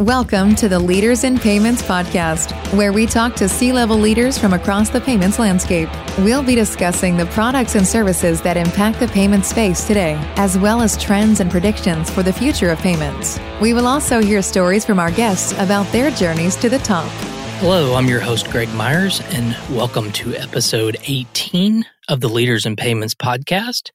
Welcome 0.00 0.54
to 0.54 0.66
the 0.66 0.78
Leaders 0.78 1.24
in 1.24 1.38
Payments 1.38 1.82
podcast, 1.82 2.54
where 2.74 2.90
we 2.90 3.04
talk 3.04 3.34
to 3.34 3.46
C 3.46 3.70
level 3.70 3.98
leaders 3.98 4.38
from 4.38 4.54
across 4.54 4.88
the 4.88 4.98
payments 4.98 5.38
landscape. 5.38 5.90
We'll 6.20 6.42
be 6.42 6.54
discussing 6.54 7.18
the 7.18 7.26
products 7.26 7.74
and 7.74 7.86
services 7.86 8.40
that 8.40 8.56
impact 8.56 8.98
the 8.98 9.08
payment 9.08 9.44
space 9.44 9.86
today, 9.86 10.14
as 10.36 10.56
well 10.56 10.80
as 10.80 10.96
trends 10.96 11.40
and 11.40 11.50
predictions 11.50 12.08
for 12.08 12.22
the 12.22 12.32
future 12.32 12.70
of 12.70 12.78
payments. 12.78 13.38
We 13.60 13.74
will 13.74 13.86
also 13.86 14.22
hear 14.22 14.40
stories 14.40 14.86
from 14.86 14.98
our 14.98 15.10
guests 15.10 15.52
about 15.58 15.84
their 15.92 16.10
journeys 16.10 16.56
to 16.56 16.70
the 16.70 16.78
top. 16.78 17.12
Hello, 17.60 17.94
I'm 17.94 18.08
your 18.08 18.20
host, 18.20 18.50
Greg 18.50 18.72
Myers, 18.72 19.20
and 19.32 19.54
welcome 19.76 20.10
to 20.12 20.34
episode 20.34 20.96
18 21.06 21.84
of 22.08 22.20
the 22.22 22.28
Leaders 22.28 22.64
in 22.64 22.74
Payments 22.74 23.14
podcast. 23.14 23.90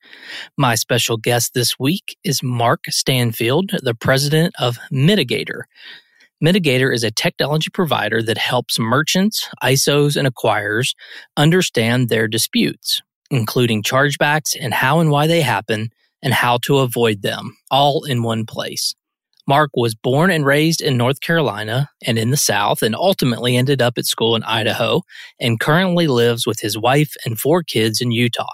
My 0.55 0.75
special 0.75 1.17
guest 1.17 1.55
this 1.55 1.79
week 1.79 2.15
is 2.23 2.43
Mark 2.43 2.83
Stanfield, 2.89 3.71
the 3.81 3.95
president 3.95 4.53
of 4.59 4.77
Midigator. 4.93 5.63
Midigator 6.43 6.93
is 6.93 7.03
a 7.03 7.09
technology 7.09 7.71
provider 7.71 8.21
that 8.21 8.37
helps 8.37 8.77
merchants, 8.77 9.49
ISOs, 9.63 10.15
and 10.15 10.27
acquirers 10.31 10.93
understand 11.35 12.07
their 12.07 12.27
disputes, 12.27 13.01
including 13.31 13.81
chargebacks 13.81 14.55
and 14.57 14.75
how 14.75 14.99
and 14.99 15.09
why 15.09 15.25
they 15.25 15.41
happen 15.41 15.89
and 16.21 16.35
how 16.35 16.59
to 16.59 16.77
avoid 16.77 17.23
them, 17.23 17.57
all 17.71 18.03
in 18.03 18.21
one 18.21 18.45
place. 18.45 18.93
Mark 19.47 19.71
was 19.75 19.95
born 19.95 20.31
and 20.31 20.45
raised 20.45 20.81
in 20.81 20.97
North 20.97 21.21
Carolina 21.21 21.89
and 22.05 22.17
in 22.17 22.31
the 22.31 22.37
South, 22.37 22.81
and 22.81 22.95
ultimately 22.95 23.55
ended 23.55 23.81
up 23.81 23.97
at 23.97 24.05
school 24.05 24.35
in 24.35 24.43
Idaho, 24.43 25.01
and 25.39 25.59
currently 25.59 26.07
lives 26.07 26.47
with 26.47 26.59
his 26.59 26.77
wife 26.77 27.13
and 27.25 27.39
four 27.39 27.61
kids 27.63 28.01
in 28.01 28.11
Utah. 28.11 28.53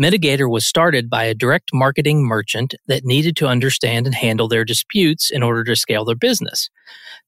Midigator 0.00 0.50
was 0.50 0.66
started 0.66 1.10
by 1.10 1.24
a 1.24 1.34
direct 1.34 1.70
marketing 1.72 2.24
merchant 2.24 2.74
that 2.86 3.04
needed 3.04 3.36
to 3.36 3.46
understand 3.46 4.06
and 4.06 4.14
handle 4.14 4.48
their 4.48 4.64
disputes 4.64 5.30
in 5.30 5.42
order 5.42 5.64
to 5.64 5.76
scale 5.76 6.04
their 6.04 6.16
business. 6.16 6.70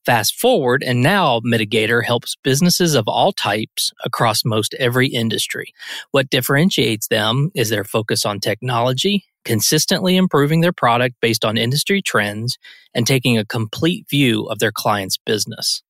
Fast 0.06 0.34
forward, 0.38 0.82
and 0.82 1.02
now 1.02 1.40
Midigator 1.40 2.04
helps 2.04 2.36
businesses 2.42 2.94
of 2.94 3.06
all 3.06 3.32
types 3.32 3.92
across 4.04 4.44
most 4.44 4.74
every 4.78 5.08
industry. 5.08 5.74
What 6.10 6.30
differentiates 6.30 7.08
them 7.08 7.50
is 7.54 7.68
their 7.68 7.84
focus 7.84 8.24
on 8.24 8.40
technology, 8.40 9.24
consistently 9.44 10.16
improving 10.16 10.60
their 10.60 10.72
product 10.72 11.16
based 11.20 11.44
on 11.44 11.58
industry 11.58 12.00
trends, 12.00 12.56
and 12.94 13.06
taking 13.06 13.36
a 13.36 13.44
complete 13.44 14.06
view 14.08 14.44
of 14.44 14.58
their 14.58 14.72
client's 14.72 15.18
business. 15.18 15.82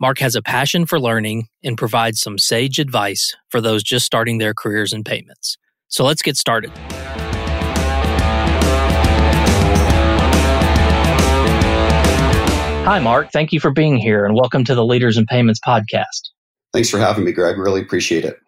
Mark 0.00 0.18
has 0.20 0.36
a 0.36 0.42
passion 0.42 0.86
for 0.86 1.00
learning 1.00 1.48
and 1.64 1.76
provides 1.76 2.20
some 2.20 2.38
sage 2.38 2.78
advice 2.78 3.34
for 3.48 3.60
those 3.60 3.82
just 3.82 4.06
starting 4.06 4.38
their 4.38 4.54
careers 4.54 4.92
in 4.92 5.02
payments. 5.02 5.58
So 5.90 6.04
let's 6.04 6.20
get 6.20 6.36
started. 6.36 6.70
Hi, 12.84 12.98
Mark. 13.00 13.30
Thank 13.32 13.52
you 13.52 13.60
for 13.60 13.70
being 13.70 13.96
here 13.96 14.26
and 14.26 14.34
welcome 14.34 14.64
to 14.64 14.74
the 14.74 14.84
Leaders 14.84 15.16
in 15.16 15.24
Payments 15.24 15.60
podcast. 15.66 16.28
Thanks 16.74 16.90
for 16.90 16.98
having 16.98 17.24
me, 17.24 17.32
Greg. 17.32 17.56
Really 17.56 17.80
appreciate 17.80 18.26
it. 18.26 18.38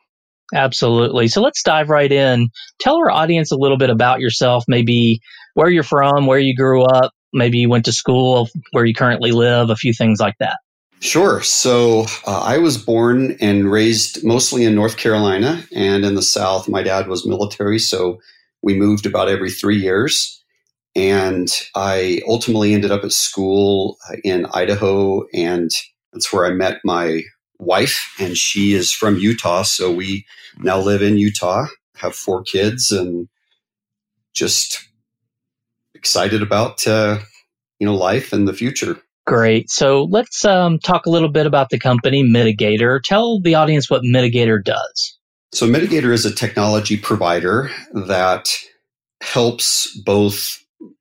Absolutely. 0.55 1.29
So 1.29 1.41
let's 1.41 1.63
dive 1.63 1.89
right 1.89 2.13
in. 2.13 2.49
Tell 2.79 2.97
our 2.97 3.11
audience 3.11 3.53
a 3.53 3.57
little 3.57 3.79
bit 3.79 3.89
about 3.89 4.21
yourself, 4.21 4.65
maybe 4.69 5.21
where 5.55 5.71
you're 5.71 5.83
from, 5.83 6.27
where 6.27 6.39
you 6.39 6.55
grew 6.55 6.83
up, 6.83 7.13
maybe 7.33 7.57
you 7.57 7.71
went 7.71 7.87
to 7.87 7.93
school, 7.93 8.51
where 8.73 8.85
you 8.85 8.93
currently 8.93 9.33
live, 9.33 9.71
a 9.71 9.77
few 9.77 9.95
things 9.95 10.21
like 10.21 10.35
that. 10.41 10.59
Sure. 11.01 11.41
So 11.41 12.03
uh, 12.27 12.41
I 12.43 12.59
was 12.59 12.77
born 12.77 13.37
and 13.41 13.71
raised 13.71 14.23
mostly 14.23 14.65
in 14.65 14.75
North 14.75 14.99
Carolina 14.99 15.65
and 15.75 16.05
in 16.05 16.15
the 16.15 16.23
South. 16.23 16.69
My 16.69 16.83
dad 16.83 17.09
was 17.09 17.27
military, 17.27 17.79
so 17.79 18.21
we 18.63 18.75
moved 18.75 19.07
about 19.07 19.29
every 19.29 19.51
three 19.51 19.79
years. 19.79 20.43
And 20.95 21.49
I 21.75 22.21
ultimately 22.29 22.75
ended 22.75 22.91
up 22.91 23.05
at 23.05 23.13
school 23.13 23.97
uh, 24.11 24.17
in 24.25 24.47
Idaho, 24.53 25.27
and 25.33 25.71
that's 26.13 26.33
where 26.33 26.47
I 26.47 26.51
met 26.51 26.81
my 26.85 27.23
wife, 27.59 28.13
and 28.19 28.37
she 28.37 28.75
is 28.75 28.93
from 28.93 29.17
Utah. 29.17 29.63
So 29.63 29.93
we 29.93 30.27
now 30.59 30.79
live 30.81 31.03
in 31.03 31.17
Utah, 31.17 31.67
have 31.97 32.15
four 32.15 32.43
kids, 32.43 32.91
and 32.91 33.29
just 34.35 34.89
excited 35.95 36.43
about 36.43 36.87
uh, 36.87 37.19
you 37.79 37.87
know 37.87 37.95
life 37.95 38.33
and 38.33 38.49
the 38.49 38.53
future. 38.53 39.01
Great. 39.31 39.71
So 39.71 40.09
let's 40.11 40.45
um, 40.45 40.79
talk 40.81 41.07
a 41.07 41.11
little 41.11 41.29
bit 41.29 41.47
about 41.47 41.71
the 41.71 41.79
company 41.79 42.25
Midigator. 42.25 43.01
Tell 43.03 43.41
the 43.41 43.55
audience 43.55 43.89
what 43.89 44.03
Midigator 44.03 44.63
does. 44.63 45.19
So 45.53 45.69
Midigator 45.69 46.13
is 46.13 46.27
a 46.27 46.35
technology 46.35 46.97
provider 46.97 47.71
that 47.93 48.49
helps 49.23 49.97
both 50.05 50.59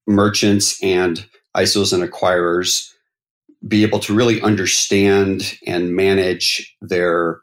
merchants 0.08 0.78
and 0.84 1.26
ISOs 1.58 1.92
and 1.92 2.04
acquirers 2.04 2.92
be 3.68 3.84
able 3.84 4.00
to 4.00 4.14
really 4.14 4.42
understand 4.42 5.58
and 5.66 5.96
manage 5.96 6.76
their 6.82 7.42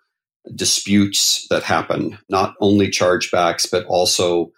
disputes 0.55 1.47
that 1.51 1.65
happen, 1.65 2.17
not 2.29 2.55
only 2.61 2.89
chargebacks, 2.89 3.69
but 3.69 3.85
also 3.87 4.53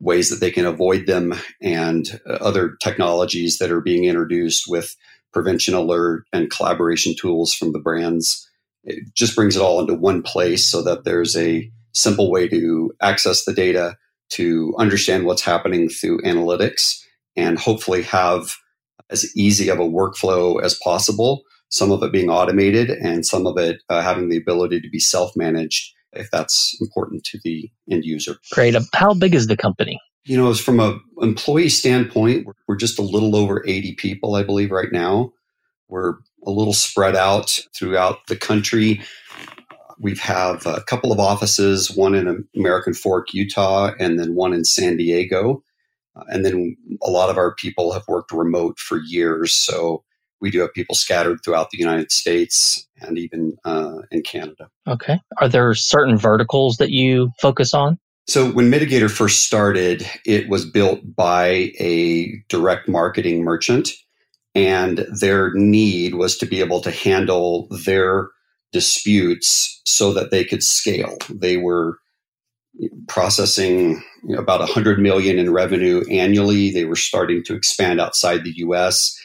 ways 0.00 0.30
that 0.30 0.40
they 0.40 0.50
can 0.50 0.66
avoid 0.66 1.06
them 1.06 1.34
and 1.62 2.20
other 2.26 2.76
technologies 2.82 3.58
that 3.58 3.70
are 3.70 3.80
being 3.80 4.04
introduced 4.04 4.64
with 4.66 4.96
prevention 5.32 5.74
alert 5.74 6.24
and 6.32 6.50
collaboration 6.50 7.14
tools 7.18 7.54
from 7.54 7.72
the 7.72 7.78
brands. 7.78 8.48
It 8.84 9.14
just 9.14 9.36
brings 9.36 9.56
it 9.56 9.62
all 9.62 9.80
into 9.80 9.94
one 9.94 10.22
place 10.22 10.70
so 10.70 10.82
that 10.82 11.04
there's 11.04 11.36
a 11.36 11.70
simple 11.92 12.30
way 12.30 12.48
to 12.48 12.92
access 13.00 13.44
the 13.44 13.52
data, 13.52 13.96
to 14.30 14.74
understand 14.78 15.24
what's 15.24 15.42
happening 15.42 15.88
through 15.88 16.22
analytics, 16.22 17.00
and 17.36 17.58
hopefully 17.58 18.02
have 18.02 18.54
as 19.10 19.26
easy 19.36 19.68
of 19.68 19.78
a 19.78 19.88
workflow 19.88 20.62
as 20.62 20.78
possible. 20.82 21.42
Some 21.68 21.92
of 21.92 22.02
it 22.02 22.12
being 22.12 22.30
automated 22.30 22.90
and 22.90 23.24
some 23.24 23.46
of 23.46 23.56
it 23.58 23.80
uh, 23.88 24.02
having 24.02 24.28
the 24.28 24.36
ability 24.36 24.80
to 24.80 24.88
be 24.88 24.98
self 24.98 25.32
managed 25.36 25.92
if 26.12 26.28
that's 26.30 26.76
important 26.80 27.24
to 27.24 27.38
the 27.44 27.70
end 27.90 28.04
user. 28.04 28.36
Great. 28.52 28.74
How 28.94 29.14
big 29.14 29.34
is 29.34 29.46
the 29.46 29.56
company? 29.56 30.00
You 30.24 30.36
know, 30.36 30.52
from 30.54 30.80
a 30.80 30.98
employee 31.20 31.68
standpoint, 31.68 32.46
we're, 32.46 32.52
we're 32.68 32.76
just 32.76 32.98
a 32.98 33.02
little 33.02 33.34
over 33.34 33.64
80 33.66 33.94
people, 33.94 34.34
I 34.34 34.42
believe, 34.42 34.70
right 34.70 34.92
now. 34.92 35.32
We're 35.88 36.14
a 36.46 36.50
little 36.50 36.72
spread 36.72 37.16
out 37.16 37.58
throughout 37.76 38.26
the 38.28 38.36
country. 38.36 39.00
We 39.98 40.16
have 40.16 40.64
a 40.66 40.82
couple 40.82 41.12
of 41.12 41.20
offices, 41.20 41.94
one 41.94 42.14
in 42.14 42.48
American 42.56 42.94
Fork, 42.94 43.34
Utah, 43.34 43.92
and 43.98 44.18
then 44.18 44.34
one 44.34 44.52
in 44.52 44.64
San 44.64 44.96
Diego. 44.96 45.62
Uh, 46.16 46.24
and 46.28 46.44
then 46.44 46.76
a 47.02 47.10
lot 47.10 47.30
of 47.30 47.36
our 47.36 47.54
people 47.54 47.92
have 47.92 48.08
worked 48.08 48.32
remote 48.32 48.78
for 48.78 48.98
years. 48.98 49.54
So 49.54 50.04
we 50.40 50.50
do 50.50 50.60
have 50.60 50.72
people 50.72 50.94
scattered 50.94 51.40
throughout 51.44 51.70
the 51.70 51.78
United 51.78 52.10
States 52.10 52.88
and 53.00 53.18
even 53.18 53.56
uh, 53.64 53.98
in 54.10 54.22
Canada. 54.22 54.68
Okay. 54.88 55.20
Are 55.38 55.48
there 55.48 55.74
certain 55.74 56.16
verticals 56.16 56.76
that 56.78 56.90
you 56.90 57.30
focus 57.40 57.74
on? 57.74 57.98
So 58.26 58.50
when 58.50 58.70
Midigator 58.70 59.10
first 59.10 59.44
started, 59.44 60.08
it 60.24 60.48
was 60.48 60.64
built 60.64 61.00
by 61.16 61.72
a 61.80 62.32
direct 62.48 62.88
marketing 62.88 63.42
merchant, 63.42 63.90
and 64.54 65.06
their 65.20 65.52
need 65.54 66.14
was 66.14 66.36
to 66.38 66.46
be 66.46 66.60
able 66.60 66.80
to 66.82 66.90
handle 66.90 67.66
their 67.84 68.28
disputes 68.72 69.80
so 69.84 70.12
that 70.12 70.30
they 70.30 70.44
could 70.44 70.62
scale. 70.62 71.16
They 71.28 71.56
were 71.56 71.98
processing 73.08 74.02
about 74.36 74.60
100 74.60 75.00
million 75.00 75.38
in 75.38 75.52
revenue 75.52 76.04
annually. 76.10 76.70
They 76.70 76.84
were 76.84 76.96
starting 76.96 77.42
to 77.44 77.54
expand 77.54 78.00
outside 78.00 78.44
the 78.44 78.54
US. 78.58 79.16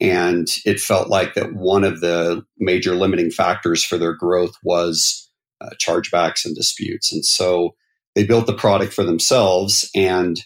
And 0.00 0.48
it 0.64 0.80
felt 0.80 1.08
like 1.08 1.34
that 1.34 1.54
one 1.54 1.84
of 1.84 2.00
the 2.00 2.44
major 2.58 2.94
limiting 2.94 3.30
factors 3.30 3.84
for 3.84 3.98
their 3.98 4.14
growth 4.14 4.54
was 4.62 5.30
uh, 5.60 5.70
chargebacks 5.78 6.44
and 6.44 6.54
disputes. 6.54 7.12
And 7.12 7.24
so 7.24 7.74
they 8.14 8.24
built 8.24 8.46
the 8.46 8.54
product 8.54 8.92
for 8.92 9.04
themselves. 9.04 9.90
And 9.94 10.42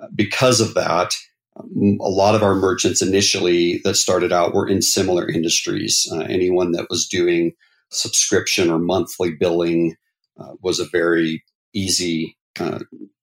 uh, 0.00 0.08
because 0.14 0.60
of 0.60 0.74
that, 0.74 1.14
um, 1.56 1.98
a 2.00 2.08
lot 2.08 2.34
of 2.34 2.42
our 2.42 2.54
merchants 2.54 3.02
initially 3.02 3.80
that 3.84 3.94
started 3.94 4.32
out 4.32 4.54
were 4.54 4.68
in 4.68 4.82
similar 4.82 5.28
industries. 5.28 6.08
Uh, 6.12 6.20
anyone 6.20 6.72
that 6.72 6.86
was 6.90 7.06
doing 7.06 7.52
subscription 7.90 8.70
or 8.70 8.78
monthly 8.78 9.32
billing 9.32 9.96
uh, 10.38 10.54
was 10.62 10.80
a 10.80 10.88
very 10.88 11.44
easy 11.72 12.36
uh, 12.58 12.80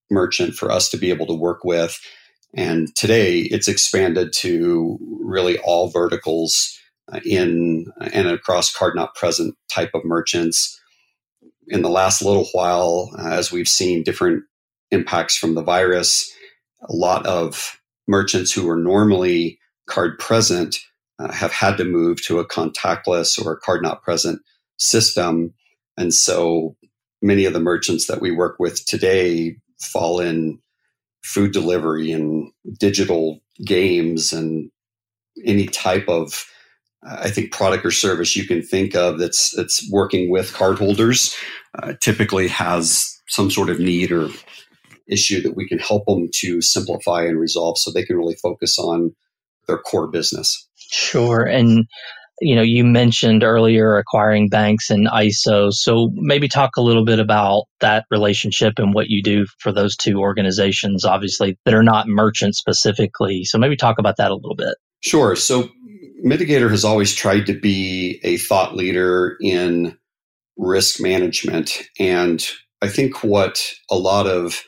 merchant 0.10 0.54
for 0.54 0.72
us 0.72 0.90
to 0.90 0.98
be 0.98 1.10
able 1.10 1.26
to 1.28 1.34
work 1.34 1.64
with. 1.64 2.00
And 2.54 2.94
today 2.96 3.40
it's 3.40 3.68
expanded 3.68 4.34
to 4.38 4.98
really 5.22 5.58
all 5.60 5.90
verticals 5.90 6.78
uh, 7.12 7.20
in 7.26 7.86
and 8.00 8.28
across 8.28 8.74
card 8.74 8.96
not 8.96 9.16
present 9.16 9.56
type 9.70 9.92
of 9.94 10.04
merchants. 10.04 10.81
In 11.72 11.84
the 11.84 11.90
last 11.90 12.22
little 12.22 12.46
while, 12.52 13.10
uh, 13.18 13.30
as 13.30 13.50
we've 13.50 13.70
seen 13.70 14.04
different 14.04 14.44
impacts 14.92 15.38
from 15.38 15.56
the 15.56 15.64
virus, 15.64 16.30
a 16.82 16.94
lot 16.94 17.26
of 17.26 17.80
merchants 18.10 18.52
who 18.52 18.70
are 18.70 18.76
normally 18.76 19.58
card 19.88 20.20
present 20.20 20.78
uh, 21.18 21.32
have 21.32 21.54
had 21.54 21.78
to 21.78 21.86
move 21.86 22.22
to 22.24 22.40
a 22.40 22.48
contactless 22.48 23.44
or 23.44 23.54
a 23.54 23.60
card 23.60 23.82
not 23.82 24.04
present 24.04 24.42
system. 24.80 25.54
And 25.96 26.14
so 26.14 26.76
many 27.22 27.46
of 27.46 27.54
the 27.54 27.60
merchants 27.62 28.08
that 28.08 28.20
we 28.20 28.32
work 28.32 28.58
with 28.60 28.86
today 28.86 29.56
fall 29.80 30.20
in 30.20 30.60
food 31.24 31.54
delivery 31.54 32.12
and 32.12 32.52
digital 32.80 33.40
games 33.66 34.34
and 34.34 34.70
any 35.46 35.68
type 35.68 36.10
of 36.10 36.46
I 37.04 37.30
think 37.30 37.52
product 37.52 37.86
or 37.86 37.92
service 37.92 38.36
you 38.36 38.46
can 38.46 38.62
think 38.62 38.96
of 38.96 39.18
that's 39.18 39.56
that's 39.56 39.88
working 39.92 40.30
with 40.30 40.54
cardholders 40.54 41.36
uh, 41.82 41.94
typically 42.00 42.48
has 42.48 43.20
some 43.28 43.50
sort 43.50 43.70
of 43.70 43.80
need 43.80 44.12
or 44.12 44.30
issue 45.08 45.42
that 45.42 45.56
we 45.56 45.68
can 45.68 45.80
help 45.80 46.06
them 46.06 46.30
to 46.36 46.62
simplify 46.62 47.24
and 47.24 47.40
resolve 47.40 47.78
so 47.78 47.92
they 47.92 48.06
can 48.06 48.18
really 48.18 48.36
focus 48.36 48.78
on 48.78 49.16
their 49.68 49.78
core 49.78 50.08
business. 50.08 50.68
Sure. 50.76 51.44
And 51.44 51.88
you 52.42 52.56
know, 52.56 52.64
you 52.64 52.84
mentioned 52.84 53.44
earlier 53.44 53.98
acquiring 53.98 54.50
banks 54.50 54.90
and 54.90 55.08
ISO. 55.08 55.72
So 55.72 56.10
maybe 56.14 56.48
talk 56.48 56.76
a 56.76 56.82
little 56.82 57.06
bit 57.06 57.20
about 57.20 57.66
that 57.82 58.06
relationship 58.10 58.74
and 58.78 58.96
what 58.96 59.10
you 59.10 59.22
do 59.22 59.46
for 59.60 59.72
those 59.72 59.96
two 59.96 60.18
organizations, 60.18 61.06
obviously, 61.06 61.58
that 61.66 61.76
are 61.76 61.84
not 61.84 62.08
merchant 62.08 62.56
specifically. 62.56 63.44
So 63.44 63.60
maybe 63.60 63.76
talk 63.76 64.00
about 64.00 64.18
that 64.18 64.32
a 64.32 64.36
little 64.36 64.56
bit. 64.56 64.76
Sure. 65.02 65.36
So 65.36 65.70
Midigator 66.24 66.70
has 66.70 66.86
always 66.86 67.14
tried 67.14 67.46
to 67.48 67.60
be 67.60 68.20
a 68.24 68.38
thought 68.38 68.76
leader 68.76 69.38
in 69.42 69.98
risk 70.58 71.02
management. 71.02 71.82
And 72.00 72.46
I 72.82 72.90
think 72.90 73.24
what 73.24 73.74
a 73.90 73.96
lot 73.96 74.28
of 74.28 74.64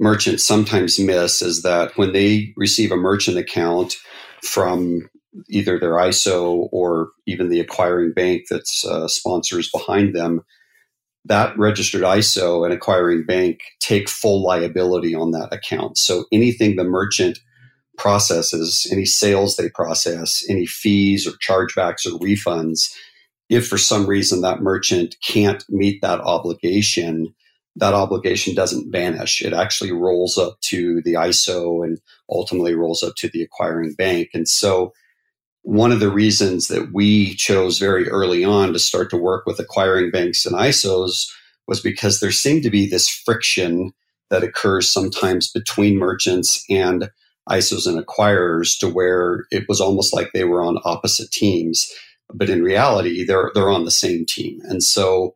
merchants 0.00 0.44
sometimes 0.44 0.98
miss 0.98 1.42
is 1.42 1.62
that 1.62 1.96
when 1.96 2.12
they 2.12 2.52
receive 2.56 2.90
a 2.90 2.96
merchant 2.96 3.36
account 3.36 3.94
from 4.42 5.08
either 5.48 5.78
their 5.78 5.92
ISO 5.92 6.68
or 6.72 7.10
even 7.26 7.50
the 7.50 7.60
acquiring 7.60 8.12
bank 8.12 8.44
that's 8.50 8.84
uh, 8.84 9.06
sponsors 9.06 9.70
behind 9.70 10.14
them, 10.14 10.40
that 11.26 11.56
registered 11.58 12.02
ISO 12.02 12.64
and 12.64 12.72
acquiring 12.72 13.24
bank 13.26 13.60
take 13.78 14.08
full 14.08 14.42
liability 14.42 15.14
on 15.14 15.32
that 15.32 15.52
account. 15.52 15.98
So 15.98 16.24
anything 16.32 16.76
the 16.76 16.84
merchant 16.84 17.38
processes, 18.00 18.88
any 18.90 19.04
sales 19.04 19.56
they 19.56 19.68
process, 19.68 20.42
any 20.48 20.64
fees 20.64 21.26
or 21.26 21.32
chargebacks 21.32 22.06
or 22.06 22.18
refunds, 22.18 22.92
if 23.50 23.68
for 23.68 23.76
some 23.76 24.06
reason 24.06 24.40
that 24.40 24.62
merchant 24.62 25.16
can't 25.22 25.64
meet 25.68 26.00
that 26.00 26.20
obligation, 26.20 27.34
that 27.76 27.92
obligation 27.92 28.54
doesn't 28.54 28.90
vanish. 28.90 29.42
It 29.42 29.52
actually 29.52 29.92
rolls 29.92 30.38
up 30.38 30.58
to 30.62 31.02
the 31.02 31.12
ISO 31.14 31.84
and 31.84 32.00
ultimately 32.30 32.74
rolls 32.74 33.02
up 33.02 33.16
to 33.16 33.28
the 33.28 33.42
acquiring 33.42 33.92
bank. 33.92 34.30
And 34.32 34.48
so 34.48 34.94
one 35.62 35.92
of 35.92 36.00
the 36.00 36.10
reasons 36.10 36.68
that 36.68 36.94
we 36.94 37.34
chose 37.34 37.78
very 37.78 38.08
early 38.08 38.44
on 38.44 38.72
to 38.72 38.78
start 38.78 39.10
to 39.10 39.18
work 39.18 39.44
with 39.44 39.60
acquiring 39.60 40.10
banks 40.10 40.46
and 40.46 40.56
ISOs 40.56 41.30
was 41.68 41.80
because 41.80 42.20
there 42.20 42.32
seemed 42.32 42.62
to 42.62 42.70
be 42.70 42.88
this 42.88 43.08
friction 43.08 43.92
that 44.30 44.42
occurs 44.42 44.90
sometimes 44.90 45.50
between 45.50 45.98
merchants 45.98 46.64
and 46.70 47.10
ISOs 47.50 47.86
and 47.86 48.04
acquirers 48.04 48.78
to 48.78 48.88
where 48.88 49.46
it 49.50 49.68
was 49.68 49.80
almost 49.80 50.14
like 50.14 50.32
they 50.32 50.44
were 50.44 50.62
on 50.62 50.78
opposite 50.84 51.30
teams. 51.30 51.90
But 52.32 52.48
in 52.48 52.62
reality, 52.62 53.24
they're, 53.24 53.50
they're 53.54 53.70
on 53.70 53.84
the 53.84 53.90
same 53.90 54.24
team. 54.24 54.60
And 54.64 54.82
so 54.82 55.34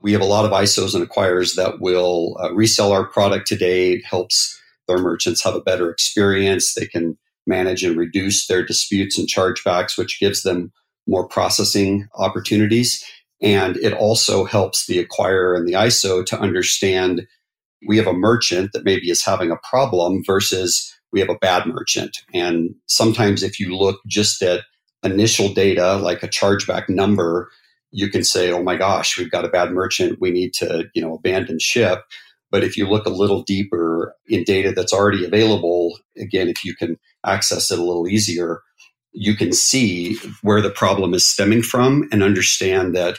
we 0.00 0.12
have 0.12 0.20
a 0.20 0.26
lot 0.26 0.44
of 0.44 0.50
ISOs 0.50 0.94
and 0.94 1.08
acquirers 1.08 1.54
that 1.56 1.80
will 1.80 2.36
uh, 2.42 2.52
resell 2.52 2.92
our 2.92 3.04
product 3.04 3.46
today. 3.46 3.92
It 3.92 4.04
helps 4.04 4.60
their 4.86 4.98
merchants 4.98 5.42
have 5.44 5.54
a 5.54 5.60
better 5.60 5.90
experience. 5.90 6.74
They 6.74 6.86
can 6.86 7.16
manage 7.46 7.84
and 7.84 7.96
reduce 7.96 8.46
their 8.46 8.64
disputes 8.64 9.18
and 9.18 9.28
chargebacks, 9.28 9.96
which 9.96 10.20
gives 10.20 10.42
them 10.42 10.72
more 11.06 11.26
processing 11.26 12.08
opportunities. 12.14 13.04
And 13.40 13.76
it 13.78 13.92
also 13.92 14.44
helps 14.44 14.86
the 14.86 15.04
acquirer 15.04 15.56
and 15.56 15.68
the 15.68 15.74
ISO 15.74 16.24
to 16.26 16.38
understand 16.38 17.26
we 17.86 17.98
have 17.98 18.06
a 18.06 18.14
merchant 18.14 18.72
that 18.72 18.84
maybe 18.84 19.10
is 19.10 19.24
having 19.24 19.50
a 19.50 19.58
problem 19.68 20.22
versus 20.24 20.94
we 21.14 21.20
have 21.20 21.30
a 21.30 21.38
bad 21.38 21.64
merchant. 21.66 22.18
And 22.34 22.74
sometimes 22.86 23.44
if 23.44 23.60
you 23.60 23.76
look 23.76 24.00
just 24.04 24.42
at 24.42 24.64
initial 25.04 25.54
data, 25.54 25.94
like 25.94 26.24
a 26.24 26.28
chargeback 26.28 26.88
number, 26.88 27.50
you 27.92 28.10
can 28.10 28.24
say, 28.24 28.50
oh 28.50 28.64
my 28.64 28.74
gosh, 28.74 29.16
we've 29.16 29.30
got 29.30 29.44
a 29.44 29.48
bad 29.48 29.70
merchant. 29.70 30.20
We 30.20 30.32
need 30.32 30.52
to, 30.54 30.90
you 30.92 31.00
know, 31.00 31.14
abandon 31.14 31.60
ship. 31.60 32.02
But 32.50 32.64
if 32.64 32.76
you 32.76 32.88
look 32.88 33.06
a 33.06 33.10
little 33.10 33.42
deeper 33.42 34.16
in 34.26 34.42
data 34.42 34.72
that's 34.72 34.92
already 34.92 35.24
available, 35.24 35.96
again, 36.18 36.48
if 36.48 36.64
you 36.64 36.74
can 36.74 36.98
access 37.24 37.70
it 37.70 37.78
a 37.78 37.84
little 37.84 38.08
easier, 38.08 38.62
you 39.12 39.36
can 39.36 39.52
see 39.52 40.16
where 40.42 40.60
the 40.60 40.70
problem 40.70 41.14
is 41.14 41.24
stemming 41.24 41.62
from 41.62 42.08
and 42.10 42.24
understand 42.24 42.96
that, 42.96 43.18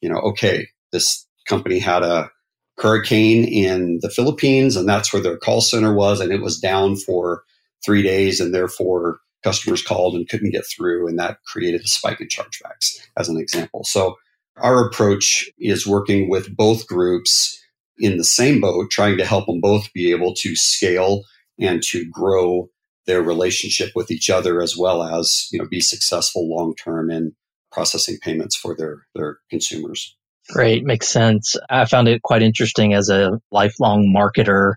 you 0.00 0.08
know, 0.08 0.18
okay, 0.20 0.68
this 0.92 1.26
company 1.46 1.78
had 1.78 2.02
a 2.02 2.30
hurricane 2.78 3.44
in 3.44 3.98
the 4.02 4.10
Philippines 4.10 4.76
and 4.76 4.88
that's 4.88 5.12
where 5.12 5.22
their 5.22 5.36
call 5.36 5.60
center 5.60 5.94
was 5.94 6.20
and 6.20 6.32
it 6.32 6.42
was 6.42 6.58
down 6.58 6.96
for 6.96 7.44
three 7.84 8.02
days 8.02 8.40
and 8.40 8.54
therefore 8.54 9.18
customers 9.42 9.82
called 9.82 10.14
and 10.14 10.28
couldn't 10.28 10.50
get 10.50 10.64
through 10.66 11.06
and 11.06 11.18
that 11.18 11.38
created 11.46 11.82
a 11.82 11.88
spike 11.88 12.20
in 12.20 12.26
chargebacks 12.26 12.98
as 13.16 13.28
an 13.28 13.38
example. 13.38 13.84
So 13.84 14.16
our 14.56 14.86
approach 14.86 15.48
is 15.58 15.86
working 15.86 16.28
with 16.28 16.56
both 16.56 16.86
groups 16.86 17.60
in 17.98 18.16
the 18.16 18.24
same 18.24 18.60
boat, 18.60 18.90
trying 18.90 19.18
to 19.18 19.26
help 19.26 19.46
them 19.46 19.60
both 19.60 19.92
be 19.92 20.10
able 20.10 20.34
to 20.34 20.56
scale 20.56 21.22
and 21.60 21.82
to 21.84 22.04
grow 22.10 22.68
their 23.06 23.22
relationship 23.22 23.92
with 23.94 24.10
each 24.10 24.30
other 24.30 24.62
as 24.62 24.76
well 24.76 25.02
as 25.02 25.48
you 25.52 25.58
know 25.58 25.66
be 25.68 25.80
successful 25.80 26.48
long 26.48 26.74
term 26.74 27.10
in 27.10 27.34
processing 27.70 28.16
payments 28.22 28.56
for 28.56 28.74
their 28.74 29.06
their 29.14 29.38
consumers 29.50 30.16
Great, 30.50 30.84
makes 30.84 31.08
sense. 31.08 31.56
I 31.70 31.86
found 31.86 32.06
it 32.06 32.22
quite 32.22 32.42
interesting 32.42 32.92
as 32.92 33.08
a 33.08 33.40
lifelong 33.50 34.12
marketer 34.14 34.74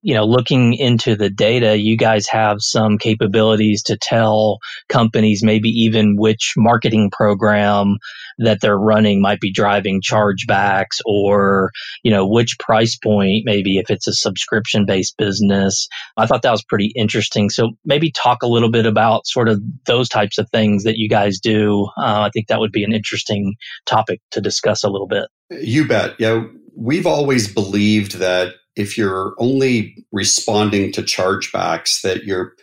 you 0.00 0.14
know, 0.14 0.24
looking 0.24 0.74
into 0.74 1.16
the 1.16 1.28
data, 1.28 1.76
you 1.76 1.96
guys 1.96 2.28
have 2.28 2.58
some 2.60 2.98
capabilities 2.98 3.82
to 3.84 3.96
tell 3.96 4.58
companies 4.88 5.42
maybe 5.42 5.68
even 5.68 6.16
which 6.16 6.54
marketing 6.56 7.10
program 7.10 7.96
that 8.38 8.60
they're 8.60 8.78
running 8.78 9.20
might 9.20 9.40
be 9.40 9.52
driving 9.52 10.00
chargebacks 10.00 11.00
or, 11.04 11.72
you 12.04 12.10
know, 12.12 12.26
which 12.28 12.58
price 12.60 12.96
point, 12.96 13.42
maybe 13.44 13.78
if 13.78 13.90
it's 13.90 14.06
a 14.06 14.12
subscription 14.12 14.86
based 14.86 15.16
business. 15.16 15.88
I 16.16 16.26
thought 16.26 16.42
that 16.42 16.52
was 16.52 16.64
pretty 16.64 16.92
interesting. 16.94 17.50
So 17.50 17.72
maybe 17.84 18.12
talk 18.12 18.42
a 18.42 18.48
little 18.48 18.70
bit 18.70 18.86
about 18.86 19.26
sort 19.26 19.48
of 19.48 19.60
those 19.86 20.08
types 20.08 20.38
of 20.38 20.48
things 20.50 20.84
that 20.84 20.96
you 20.96 21.08
guys 21.08 21.40
do. 21.40 21.88
Uh, 21.98 22.22
I 22.22 22.30
think 22.32 22.46
that 22.48 22.60
would 22.60 22.72
be 22.72 22.84
an 22.84 22.92
interesting 22.92 23.56
topic 23.84 24.20
to 24.30 24.40
discuss 24.40 24.84
a 24.84 24.88
little 24.88 25.08
bit. 25.08 25.24
You 25.50 25.88
bet. 25.88 26.14
Yeah. 26.20 26.44
We've 26.76 27.06
always 27.06 27.52
believed 27.52 28.18
that 28.18 28.54
if 28.78 28.96
you're 28.96 29.34
only 29.38 29.96
responding 30.12 30.92
to 30.92 31.02
chargebacks, 31.02 32.02
that 32.02 32.24
you're 32.24 32.54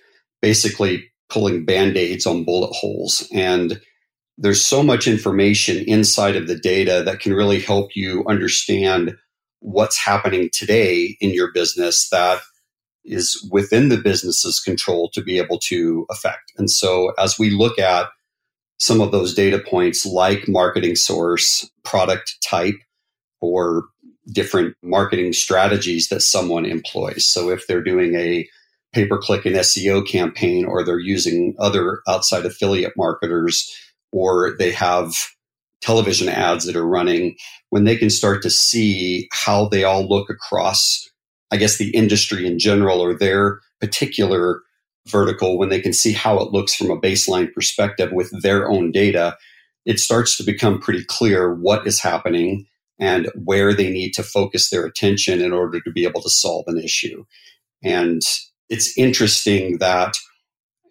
basically 0.41 1.11
pulling 1.29 1.65
band 1.65 1.97
aids 1.97 2.25
on 2.25 2.45
bullet 2.45 2.71
holes. 2.73 3.27
And 3.33 3.81
there's 4.37 4.63
so 4.63 4.81
much 4.81 5.07
information 5.07 5.83
inside 5.87 6.35
of 6.35 6.47
the 6.47 6.57
data 6.57 7.03
that 7.05 7.19
can 7.19 7.33
really 7.33 7.59
help 7.59 7.95
you 7.95 8.23
understand 8.27 9.15
what's 9.59 9.97
happening 9.97 10.49
today 10.53 11.17
in 11.19 11.31
your 11.31 11.51
business 11.51 12.09
that 12.09 12.41
is 13.03 13.47
within 13.51 13.89
the 13.89 13.97
business's 13.97 14.59
control 14.59 15.09
to 15.13 15.21
be 15.21 15.37
able 15.37 15.59
to 15.59 16.05
affect. 16.09 16.51
And 16.57 16.71
so 16.71 17.13
as 17.17 17.37
we 17.37 17.49
look 17.49 17.77
at 17.77 18.07
some 18.79 19.01
of 19.01 19.11
those 19.11 19.33
data 19.33 19.59
points 19.59 20.05
like 20.05 20.47
marketing 20.47 20.95
source, 20.95 21.69
product 21.83 22.35
type, 22.43 22.75
or 23.41 23.85
different 24.31 24.75
marketing 24.81 25.33
strategies 25.33 26.09
that 26.09 26.21
someone 26.21 26.65
employs. 26.65 27.25
So 27.25 27.49
if 27.49 27.67
they're 27.67 27.83
doing 27.83 28.15
a 28.15 28.47
pay 28.93 29.05
per 29.05 29.17
click 29.17 29.45
and 29.45 29.55
SEO 29.55 30.07
campaign, 30.07 30.65
or 30.65 30.83
they're 30.83 30.99
using 30.99 31.55
other 31.59 32.01
outside 32.07 32.45
affiliate 32.45 32.93
marketers, 32.97 33.69
or 34.11 34.55
they 34.57 34.71
have 34.71 35.13
television 35.81 36.29
ads 36.29 36.65
that 36.65 36.75
are 36.75 36.87
running, 36.87 37.35
when 37.69 37.83
they 37.83 37.95
can 37.95 38.09
start 38.09 38.41
to 38.41 38.49
see 38.49 39.27
how 39.31 39.67
they 39.67 39.83
all 39.83 40.07
look 40.07 40.29
across, 40.29 41.07
I 41.51 41.57
guess, 41.57 41.77
the 41.77 41.89
industry 41.89 42.47
in 42.47 42.57
general 42.57 43.01
or 43.01 43.13
their 43.13 43.59
particular 43.81 44.61
vertical, 45.07 45.59
when 45.59 45.69
they 45.69 45.81
can 45.81 45.93
see 45.93 46.13
how 46.13 46.39
it 46.39 46.51
looks 46.51 46.73
from 46.73 46.89
a 46.89 46.99
baseline 46.99 47.53
perspective 47.53 48.11
with 48.11 48.31
their 48.41 48.67
own 48.69 48.91
data, 48.91 49.37
it 49.85 49.99
starts 49.99 50.37
to 50.37 50.43
become 50.43 50.79
pretty 50.79 51.03
clear 51.03 51.53
what 51.53 51.85
is 51.85 51.99
happening 51.99 52.65
and 52.99 53.29
where 53.35 53.73
they 53.73 53.89
need 53.89 54.11
to 54.13 54.23
focus 54.23 54.69
their 54.69 54.85
attention 54.85 55.41
in 55.41 55.51
order 55.51 55.79
to 55.81 55.91
be 55.91 56.05
able 56.05 56.21
to 56.21 56.29
solve 56.29 56.65
an 56.67 56.77
issue. 56.77 57.25
And 57.83 58.21
it's 58.69 58.97
interesting 58.97 59.77
that 59.79 60.15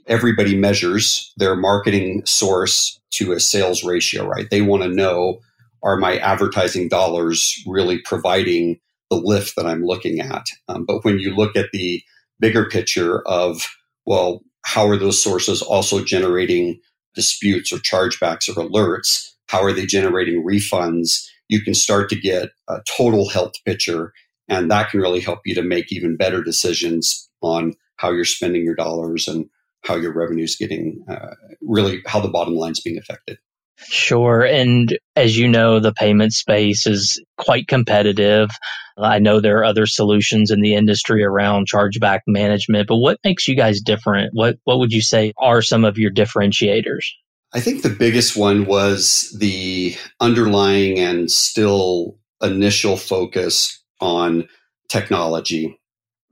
everybody 0.06 0.56
measures 0.56 1.32
their 1.38 1.56
marketing 1.56 2.22
source 2.26 3.00
to 3.12 3.32
a 3.32 3.40
sales 3.40 3.84
ratio, 3.84 4.26
right? 4.26 4.48
They 4.50 4.60
want 4.60 4.82
to 4.82 4.88
know 4.88 5.40
are 5.82 5.96
my 5.96 6.16
advertising 6.18 6.88
dollars 6.88 7.62
really 7.66 7.98
providing 7.98 8.80
the 9.10 9.16
lift 9.16 9.56
that 9.56 9.66
I'm 9.66 9.84
looking 9.84 10.20
at? 10.20 10.46
Um, 10.68 10.84
but 10.84 11.04
when 11.04 11.18
you 11.18 11.34
look 11.34 11.56
at 11.56 11.70
the 11.72 12.02
bigger 12.40 12.64
picture 12.64 13.20
of, 13.28 13.68
well, 14.06 14.42
how 14.64 14.88
are 14.88 14.96
those 14.96 15.22
sources 15.22 15.62
also 15.62 16.02
generating 16.02 16.80
disputes 17.14 17.72
or 17.72 17.76
chargebacks 17.76 18.48
or 18.48 18.54
alerts? 18.54 19.30
How 19.48 19.62
are 19.62 19.72
they 19.72 19.86
generating 19.86 20.44
refunds? 20.44 21.28
You 21.54 21.62
can 21.62 21.74
start 21.74 22.10
to 22.10 22.16
get 22.16 22.50
a 22.68 22.80
total 22.84 23.28
health 23.28 23.52
picture. 23.64 24.12
And 24.48 24.70
that 24.72 24.90
can 24.90 25.00
really 25.00 25.20
help 25.20 25.40
you 25.44 25.54
to 25.54 25.62
make 25.62 25.92
even 25.92 26.16
better 26.16 26.42
decisions 26.42 27.30
on 27.40 27.74
how 27.96 28.10
you're 28.10 28.24
spending 28.24 28.64
your 28.64 28.74
dollars 28.74 29.28
and 29.28 29.46
how 29.84 29.94
your 29.94 30.12
revenue 30.12 30.42
is 30.42 30.56
getting 30.56 31.04
uh, 31.08 31.34
really 31.62 32.02
how 32.06 32.18
the 32.18 32.28
bottom 32.28 32.54
line 32.54 32.72
is 32.72 32.80
being 32.80 32.98
affected. 32.98 33.38
Sure. 33.76 34.44
And 34.44 34.98
as 35.14 35.36
you 35.38 35.48
know, 35.48 35.78
the 35.78 35.92
payment 35.92 36.32
space 36.32 36.86
is 36.86 37.22
quite 37.38 37.68
competitive. 37.68 38.50
I 38.96 39.18
know 39.20 39.40
there 39.40 39.58
are 39.58 39.64
other 39.64 39.86
solutions 39.86 40.50
in 40.50 40.60
the 40.60 40.74
industry 40.74 41.24
around 41.24 41.68
chargeback 41.72 42.20
management, 42.26 42.88
but 42.88 42.96
what 42.96 43.18
makes 43.24 43.46
you 43.48 43.56
guys 43.56 43.80
different? 43.80 44.30
What 44.32 44.56
what 44.64 44.78
would 44.78 44.92
you 44.92 45.02
say 45.02 45.32
are 45.38 45.62
some 45.62 45.84
of 45.84 45.98
your 45.98 46.12
differentiators? 46.12 47.06
I 47.54 47.60
think 47.60 47.82
the 47.82 47.90
biggest 47.90 48.36
one 48.36 48.66
was 48.66 49.34
the 49.38 49.96
underlying 50.20 50.98
and 50.98 51.30
still 51.30 52.18
initial 52.42 52.96
focus 52.96 53.80
on 54.00 54.48
technology. 54.88 55.78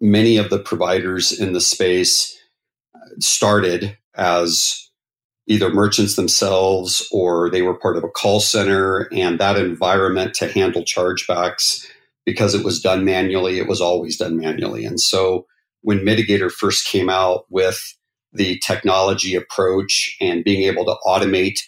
Many 0.01 0.37
of 0.37 0.51
the 0.51 0.59
providers 0.59 1.31
in 1.31 1.53
the 1.53 1.61
space 1.61 2.37
started 3.21 3.97
as 4.17 4.91
either 5.47 5.71
merchants 5.71 6.17
themselves 6.17 7.07
or 7.13 7.51
they 7.51 7.63
were 7.63 7.79
part 7.79 7.97
of 7.97 8.05
a 8.05 8.09
call 8.09 8.41
center 8.41 9.09
and 9.13 9.39
that 9.39 9.57
environment 9.57 10.35
to 10.35 10.49
handle 10.49 10.83
chargebacks 10.83 11.87
because 12.25 12.55
it 12.55 12.65
was 12.65 12.81
done 12.81 13.05
manually 13.05 13.59
it 13.59 13.67
was 13.67 13.81
always 13.81 14.17
done 14.17 14.37
manually 14.37 14.85
and 14.85 15.01
so 15.01 15.45
when 15.81 15.99
midigator 15.99 16.51
first 16.51 16.87
came 16.87 17.11
out 17.11 17.45
with 17.51 17.97
the 18.33 18.59
technology 18.65 19.35
approach 19.35 20.17
and 20.21 20.45
being 20.45 20.63
able 20.63 20.85
to 20.85 20.97
automate 21.07 21.61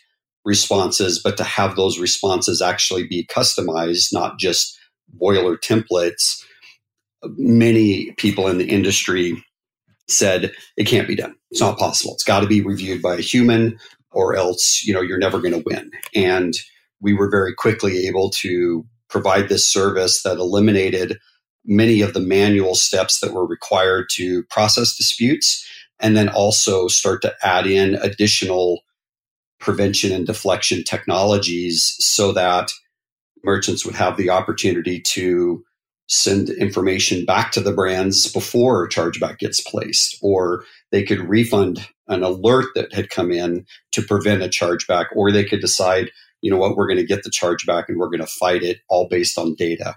responses 0.45 1.21
but 1.23 1.37
to 1.37 1.45
have 1.45 1.77
those 1.77 1.99
responses 1.99 2.61
actually 2.61 3.07
be 3.07 3.27
customized 3.27 4.13
not 4.13 4.39
just 4.39 4.79
boiler 5.09 5.57
templates 5.57 6.45
many 7.37 8.13
people 8.13 8.49
in 8.49 8.59
the 8.59 8.69
industry 8.69 9.43
said 10.09 10.53
it 10.77 10.87
can't 10.87 11.09
be 11.09 11.17
done. 11.17 11.35
It's 11.51 11.61
not 11.61 11.79
possible. 11.79 12.15
It's 12.15 12.25
got 12.25 12.41
to 12.41 12.47
be 12.47 12.61
reviewed 12.61 13.03
by 13.03 13.15
a 13.15 13.21
human 13.23 13.79
or 14.13 14.37
else, 14.37 14.83
you 14.85 14.93
know, 14.93 15.01
you're 15.01 15.19
never 15.19 15.41
going 15.41 15.55
to 15.55 15.65
win. 15.67 15.91
And 16.15 16.55
we 17.01 17.15
were 17.15 17.31
very 17.31 17.55
quickly 17.55 18.07
able 18.07 18.31
to 18.31 18.85
provide 19.09 19.49
this 19.49 19.67
service 19.67 20.23
that 20.23 20.39
eliminated 20.39 21.19
many 21.65 22.03
of 22.03 22.15
the 22.15 22.21
manual 22.21 22.75
steps 22.75 23.21
that 23.21 23.33
were 23.33 23.47
required 23.47 24.07
to 24.13 24.45
process 24.45 24.97
disputes 24.97 25.67
and 26.01 26.17
then 26.17 26.29
also 26.29 26.89
start 26.89 27.23
to 27.23 27.35
add 27.43 27.67
in 27.67 27.95
additional 27.97 28.83
prevention 29.61 30.13
and 30.13 30.27
deflection 30.27 30.85
technologies 30.85 31.97
so 31.99 32.33
that 32.33 32.71
merchants 33.45 33.85
would 33.85 33.95
have 33.95 34.17
the 34.17 34.31
opportunity 34.31 35.01
to 35.01 35.65
send 36.07 36.51
information 36.51 37.25
back 37.25 37.51
to 37.53 37.61
the 37.61 37.73
brands 37.73 38.31
before 38.31 38.85
a 38.85 38.89
chargeback 38.89 39.39
gets 39.39 39.61
placed, 39.61 40.19
or 40.23 40.65
they 40.91 41.03
could 41.03 41.21
refund 41.21 41.87
an 42.09 42.23
alert 42.23 42.67
that 42.75 42.93
had 42.93 43.09
come 43.09 43.31
in 43.31 43.65
to 43.93 44.03
prevent 44.03 44.43
a 44.43 44.49
chargeback, 44.49 45.07
or 45.15 45.33
they 45.33 45.45
could 45.45 45.61
decide, 45.61 46.11
you 46.43 46.51
know 46.51 46.59
what, 46.59 46.77
we're 46.77 46.87
going 46.87 46.99
to 46.99 47.07
get 47.07 47.23
the 47.23 47.31
chargeback 47.31 47.89
and 47.89 47.99
we're 47.99 48.11
going 48.11 48.21
to 48.21 48.27
fight 48.27 48.63
it 48.63 48.81
all 48.89 49.09
based 49.09 49.39
on 49.39 49.55
data. 49.55 49.97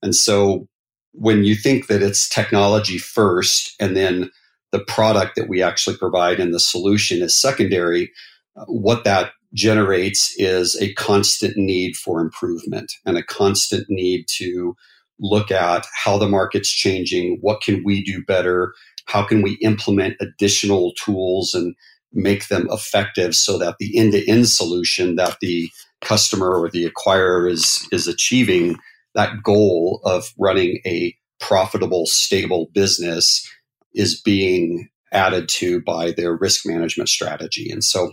And 0.00 0.14
so 0.14 0.68
when 1.12 1.42
you 1.42 1.56
think 1.56 1.88
that 1.88 2.02
it's 2.02 2.28
technology 2.28 2.98
first 2.98 3.74
and 3.80 3.96
then 3.96 4.30
the 4.72 4.80
product 4.80 5.36
that 5.36 5.48
we 5.48 5.62
actually 5.62 5.96
provide 5.96 6.40
and 6.40 6.52
the 6.52 6.60
solution 6.60 7.22
is 7.22 7.40
secondary, 7.40 8.10
uh, 8.56 8.64
what 8.66 9.04
that 9.04 9.32
generates 9.54 10.34
is 10.38 10.76
a 10.80 10.92
constant 10.94 11.56
need 11.56 11.96
for 11.96 12.20
improvement 12.20 12.92
and 13.06 13.16
a 13.16 13.22
constant 13.22 13.86
need 13.88 14.26
to 14.28 14.76
look 15.20 15.50
at 15.50 15.86
how 15.94 16.18
the 16.18 16.28
market's 16.28 16.70
changing, 16.70 17.38
what 17.40 17.60
can 17.60 17.82
we 17.84 18.04
do 18.04 18.22
better, 18.24 18.74
how 19.06 19.22
can 19.22 19.42
we 19.42 19.52
implement 19.62 20.16
additional 20.20 20.92
tools 20.94 21.54
and 21.54 21.74
make 22.12 22.48
them 22.48 22.68
effective 22.70 23.34
so 23.34 23.58
that 23.58 23.76
the 23.78 23.98
end-to-end 23.98 24.48
solution 24.48 25.16
that 25.16 25.38
the 25.40 25.70
customer 26.00 26.54
or 26.54 26.70
the 26.70 26.88
acquirer 26.88 27.50
is 27.50 27.86
is 27.90 28.06
achieving 28.06 28.76
that 29.14 29.42
goal 29.42 30.00
of 30.04 30.32
running 30.38 30.80
a 30.86 31.14
profitable 31.40 32.06
stable 32.06 32.68
business 32.72 33.48
is 33.94 34.20
being 34.20 34.88
added 35.12 35.48
to 35.48 35.80
by 35.82 36.10
their 36.12 36.36
risk 36.36 36.66
management 36.66 37.08
strategy 37.08 37.70
and 37.70 37.82
so 37.82 38.12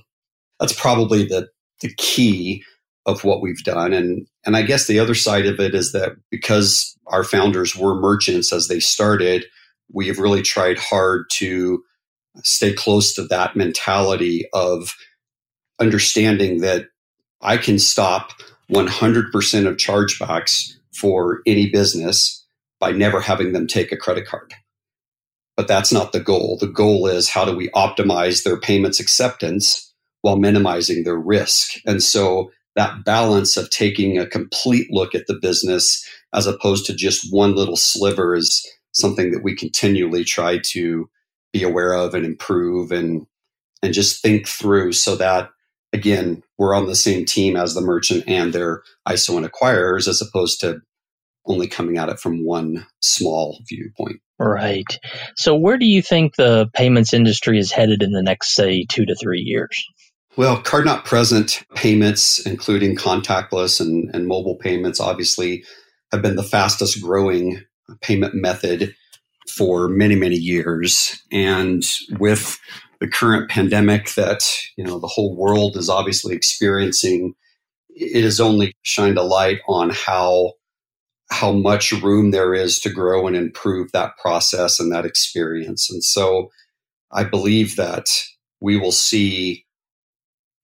that's 0.60 0.74
probably 0.74 1.26
the 1.26 1.48
the 1.82 1.94
key 1.96 2.64
of 3.06 3.24
what 3.24 3.42
we've 3.42 3.64
done. 3.64 3.94
And 3.94 4.28
and 4.46 4.58
I 4.58 4.62
guess 4.62 4.88
the 4.88 5.00
other 5.00 5.16
side 5.16 5.46
of 5.46 5.60
it 5.60 5.76
is 5.76 5.92
that 5.92 6.14
because 6.32 6.98
our 7.08 7.24
founders 7.24 7.76
were 7.76 8.00
merchants 8.00 8.52
as 8.52 8.68
they 8.68 8.80
started, 8.80 9.46
we 9.92 10.08
have 10.08 10.20
really 10.20 10.42
tried 10.42 10.80
hard 10.80 11.26
to 11.34 11.84
stay 12.44 12.74
close 12.74 13.14
to 13.14 13.24
that 13.28 13.56
mentality 13.56 14.46
of 14.54 14.96
understanding 15.80 16.62
that 16.62 16.86
I 17.42 17.58
can 17.58 17.80
stop 17.80 18.32
100% 18.72 19.68
of 19.68 19.78
chargebacks 19.78 20.74
for 20.94 21.42
any 21.46 21.70
business 21.70 22.44
by 22.80 22.92
never 22.92 23.22
having 23.22 23.54
them 23.54 23.68
take 23.68 23.92
a 23.92 23.98
credit 23.98 24.26
card. 24.26 24.54
But 25.58 25.68
that's 25.68 25.92
not 25.92 26.12
the 26.12 26.20
goal. 26.20 26.58
The 26.60 26.68
goal 26.68 27.08
is 27.08 27.30
how 27.30 27.46
do 27.46 27.56
we 27.56 27.70
optimize 27.70 28.44
their 28.44 28.60
payments 28.60 29.00
acceptance 29.00 29.94
while 30.22 30.38
minimizing 30.38 31.04
their 31.04 31.18
risk? 31.18 31.74
And 31.86 32.04
so 32.04 32.52
that 32.76 33.06
balance 33.06 33.56
of 33.58 33.70
taking 33.70 34.18
a 34.18 34.28
complete 34.28 34.88
look 34.92 35.16
at 35.16 35.28
the 35.28 35.40
business 35.42 36.06
as 36.34 36.48
opposed 36.48 36.86
to 36.86 36.96
just 36.96 37.32
one 37.32 37.56
little 37.56 37.78
sliver 37.78 38.36
is 38.36 38.68
something 38.92 39.32
that 39.32 39.44
we 39.44 39.56
continually 39.56 40.24
try 40.24 40.60
to 40.72 41.10
be 41.54 41.64
aware 41.64 41.94
of 41.94 42.14
and 42.14 42.26
improve 42.26 42.92
and 42.92 43.26
and 43.82 43.94
just 43.94 44.22
think 44.22 44.48
through 44.48 44.92
so 44.92 45.16
that 45.16 45.50
again 45.94 46.44
we're 46.58 46.76
on 46.76 46.88
the 46.88 46.96
same 46.96 47.26
team 47.26 47.56
as 47.56 47.74
the 47.74 47.82
merchant 47.82 48.24
and 48.28 48.52
their 48.52 48.84
ISO 49.08 49.38
and 49.38 49.50
acquirers 49.50 50.08
as 50.08 50.22
opposed 50.22 50.60
to 50.60 50.82
only 51.46 51.68
coming 51.68 51.98
at 51.98 52.10
it 52.10 52.20
from 52.20 52.44
one 52.44 52.86
small 53.02 53.60
viewpoint. 53.68 54.20
Right. 54.40 55.00
So 55.38 55.56
where 55.56 55.78
do 55.78 55.86
you 55.86 56.02
think 56.02 56.36
the 56.36 56.68
payments 56.74 57.14
industry 57.14 57.58
is 57.58 57.72
headed 57.72 58.04
in 58.04 58.12
the 58.12 58.24
next 58.24 58.56
say 58.56 58.86
2 58.90 59.06
to 59.06 59.16
3 59.16 59.40
years? 59.40 59.86
Well, 60.38 60.62
card 60.62 60.86
not 60.86 61.06
present 61.06 61.64
payments, 61.76 62.46
including 62.46 62.98
contactless 62.98 63.80
and, 63.80 64.14
and 64.14 64.28
mobile 64.28 64.58
payments, 64.58 65.00
obviously 65.00 65.64
have 66.12 66.22
been 66.22 66.36
the 66.36 66.44
fastest 66.44 67.02
growing 67.02 67.62
payment 68.02 68.36
method 68.36 68.94
for 69.56 69.88
many, 69.88 70.16
many 70.16 70.36
years. 70.36 71.24
And 71.32 71.84
with 72.20 72.60
the 73.00 73.08
current 73.08 73.50
pandemic 73.50 74.14
that, 74.16 74.44
you 74.78 74.84
know, 74.84 75.00
the 75.00 75.08
whole 75.08 75.36
world 75.38 75.78
is 75.78 75.90
obviously 75.90 76.36
experiencing, 76.36 77.34
it 77.90 78.24
has 78.24 78.42
only 78.42 78.74
shined 78.82 79.18
a 79.18 79.24
light 79.24 79.60
on 79.70 79.92
how 79.92 80.54
how 81.32 81.52
much 81.52 81.92
room 81.92 82.32
there 82.32 82.54
is 82.54 82.80
to 82.80 82.90
grow 82.90 83.28
and 83.28 83.36
improve 83.36 83.92
that 83.92 84.18
process 84.18 84.80
and 84.80 84.92
that 84.92 85.06
experience. 85.06 85.90
And 85.90 86.04
so 86.04 86.52
I 87.12 87.24
believe 87.24 87.76
that 87.78 88.08
we 88.62 88.78
will 88.78 88.92
see 88.92 89.66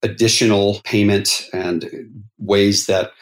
additional 0.02 0.80
payment 0.84 1.48
and 1.52 2.24
ways 2.38 2.86
that 2.86 3.12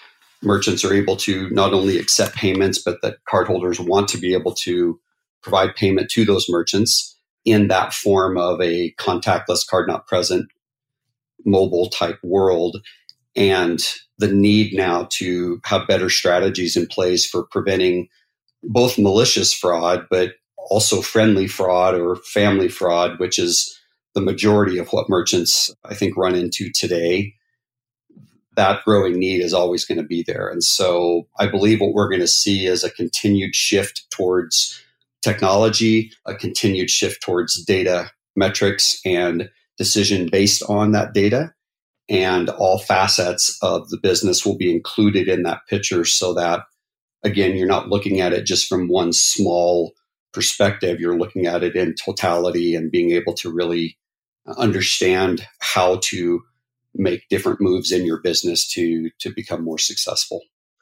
merchants 0.42 0.84
are 0.84 0.94
able 0.94 1.16
to 1.16 1.50
not 1.50 1.74
only 1.74 1.98
accept 1.98 2.34
payments, 2.34 2.78
but 2.82 3.02
that 3.02 3.18
cardholders 3.30 3.78
want 3.78 4.08
to 4.08 4.18
be 4.18 4.32
able 4.34 4.54
to 4.54 4.98
provide 5.42 5.74
payment 5.74 6.10
to 6.10 6.24
those 6.24 6.48
merchants 6.48 7.18
in 7.44 7.68
that 7.68 7.92
form 7.92 8.36
of 8.36 8.60
a 8.60 8.92
contactless 8.98 9.66
card 9.66 9.88
not 9.88 10.06
present 10.06 10.50
mobile 11.44 11.88
type 11.88 12.18
world 12.22 12.78
and 13.34 13.94
the 14.20 14.32
need 14.32 14.74
now 14.74 15.06
to 15.10 15.60
have 15.64 15.88
better 15.88 16.08
strategies 16.08 16.76
in 16.76 16.86
place 16.86 17.26
for 17.26 17.44
preventing 17.44 18.08
both 18.62 18.98
malicious 18.98 19.52
fraud 19.52 20.06
but 20.10 20.32
also 20.70 21.00
friendly 21.00 21.46
fraud 21.46 21.94
or 21.94 22.16
family 22.16 22.68
fraud 22.68 23.18
which 23.18 23.38
is 23.38 23.80
the 24.14 24.20
majority 24.20 24.78
of 24.78 24.88
what 24.88 25.08
merchants, 25.08 25.74
I 25.84 25.94
think, 25.94 26.16
run 26.16 26.34
into 26.34 26.70
today, 26.70 27.34
that 28.56 28.84
growing 28.84 29.18
need 29.18 29.40
is 29.40 29.54
always 29.54 29.84
going 29.84 29.98
to 29.98 30.04
be 30.04 30.22
there. 30.26 30.48
And 30.48 30.62
so 30.62 31.28
I 31.38 31.46
believe 31.46 31.80
what 31.80 31.94
we're 31.94 32.08
going 32.08 32.20
to 32.20 32.28
see 32.28 32.66
is 32.66 32.82
a 32.82 32.90
continued 32.90 33.54
shift 33.54 34.10
towards 34.10 34.80
technology, 35.22 36.12
a 36.26 36.34
continued 36.34 36.90
shift 36.90 37.22
towards 37.22 37.62
data 37.64 38.10
metrics 38.36 39.00
and 39.04 39.48
decision 39.78 40.28
based 40.30 40.62
on 40.68 40.92
that 40.92 41.14
data. 41.14 41.54
And 42.10 42.48
all 42.50 42.78
facets 42.78 43.56
of 43.62 43.88
the 43.88 43.96
business 43.96 44.44
will 44.44 44.56
be 44.56 44.74
included 44.74 45.28
in 45.28 45.44
that 45.44 45.60
picture 45.68 46.04
so 46.04 46.34
that, 46.34 46.64
again, 47.22 47.56
you're 47.56 47.68
not 47.68 47.88
looking 47.88 48.20
at 48.20 48.32
it 48.32 48.44
just 48.44 48.68
from 48.68 48.88
one 48.88 49.12
small 49.12 49.92
perspective. 50.32 50.98
You're 50.98 51.18
looking 51.18 51.46
at 51.46 51.62
it 51.62 51.76
in 51.76 51.94
totality 51.94 52.74
and 52.74 52.90
being 52.90 53.12
able 53.12 53.34
to 53.34 53.52
really 53.52 53.96
understand 54.58 55.46
how 55.60 56.00
to 56.04 56.42
make 56.94 57.28
different 57.28 57.60
moves 57.60 57.92
in 57.92 58.04
your 58.04 58.20
business 58.20 58.66
to 58.72 59.10
to 59.20 59.32
become 59.32 59.62
more 59.62 59.78
successful. 59.78 60.40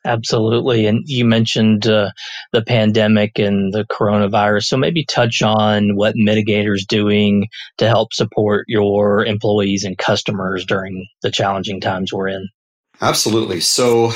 Absolutely. 0.09 0.87
And 0.87 1.03
you 1.05 1.27
mentioned 1.27 1.87
uh, 1.87 2.13
the 2.53 2.63
pandemic 2.63 3.39
and 3.39 3.75
the 3.75 3.85
coronavirus. 3.85 4.65
So 4.65 4.79
maybe 4.79 5.05
touch 5.05 5.43
on 5.43 5.97
what 5.97 6.15
Midigator's 6.17 6.87
doing 6.87 7.49
to 7.77 7.89
help 7.89 8.15
support 8.15 8.65
your 8.69 9.27
employees 9.27 9.85
and 9.85 9.99
customers 9.99 10.65
during 10.65 11.07
the 11.21 11.31
challenging 11.31 11.83
times 11.83 12.11
we're 12.11 12.29
in. 12.29 12.49
Absolutely. 13.03 13.61
So 13.61 14.13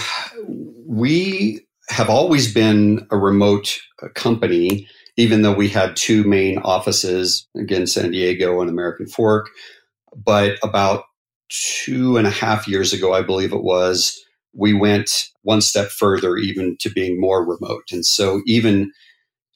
we 0.86 1.60
have 1.90 2.08
always 2.08 2.52
been 2.54 3.06
a 3.10 3.18
remote 3.18 3.78
company, 4.14 4.88
even 5.18 5.42
though 5.42 5.52
we 5.52 5.68
had 5.68 5.94
two 5.94 6.24
main 6.24 6.56
offices, 6.56 7.46
again, 7.54 7.86
San 7.86 8.12
Diego 8.12 8.62
and 8.62 8.70
American 8.70 9.06
Fork. 9.06 9.50
But 10.16 10.56
about 10.62 11.04
two 11.50 12.16
and 12.16 12.26
a 12.26 12.30
half 12.30 12.66
years 12.66 12.94
ago, 12.94 13.12
I 13.12 13.20
believe 13.20 13.52
it 13.52 13.62
was, 13.62 14.18
we 14.54 14.72
went 14.72 15.10
one 15.42 15.60
step 15.60 15.88
further, 15.90 16.36
even 16.36 16.76
to 16.80 16.90
being 16.90 17.20
more 17.20 17.44
remote. 17.44 17.84
And 17.92 18.04
so, 18.04 18.42
even 18.46 18.92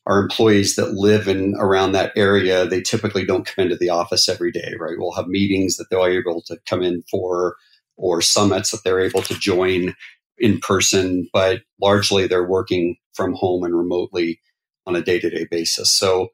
our 0.06 0.20
employees 0.20 0.76
that 0.76 0.92
live 0.92 1.26
in 1.26 1.54
around 1.58 1.92
that 1.92 2.12
area, 2.16 2.64
they 2.66 2.80
typically 2.80 3.24
don't 3.24 3.46
come 3.46 3.64
into 3.64 3.76
the 3.76 3.90
office 3.90 4.28
every 4.28 4.52
day, 4.52 4.74
right? 4.78 4.94
We'll 4.96 5.12
have 5.12 5.26
meetings 5.26 5.76
that 5.76 5.86
they're 5.90 6.08
able 6.08 6.42
to 6.42 6.56
come 6.66 6.82
in 6.82 7.02
for 7.10 7.56
or 7.96 8.22
summits 8.22 8.70
that 8.70 8.84
they're 8.84 9.00
able 9.00 9.22
to 9.22 9.34
join 9.34 9.94
in 10.38 10.58
person, 10.60 11.28
but 11.32 11.62
largely 11.80 12.26
they're 12.26 12.46
working 12.46 12.96
from 13.14 13.34
home 13.34 13.64
and 13.64 13.76
remotely 13.76 14.40
on 14.86 14.94
a 14.94 15.02
day 15.02 15.18
to 15.18 15.28
day 15.30 15.46
basis. 15.50 15.90
So 15.90 16.28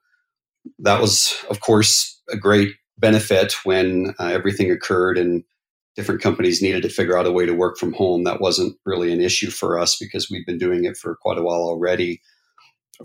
that 0.80 1.00
was, 1.00 1.34
of 1.48 1.60
course, 1.60 2.20
a 2.30 2.36
great 2.36 2.74
benefit 2.98 3.54
when 3.64 4.14
uh, 4.20 4.26
everything 4.26 4.70
occurred 4.70 5.18
and 5.18 5.44
different 5.94 6.22
companies 6.22 6.62
needed 6.62 6.82
to 6.82 6.88
figure 6.88 7.18
out 7.18 7.26
a 7.26 7.32
way 7.32 7.46
to 7.46 7.54
work 7.54 7.76
from 7.76 7.92
home. 7.92 8.24
That 8.24 8.40
wasn't 8.40 8.76
really 8.86 9.12
an 9.12 9.20
issue 9.20 9.50
for 9.50 9.78
us 9.78 9.96
because 9.96 10.30
we've 10.30 10.46
been 10.46 10.58
doing 10.58 10.84
it 10.84 10.96
for 10.96 11.16
quite 11.16 11.38
a 11.38 11.42
while 11.42 11.60
already. 11.60 12.22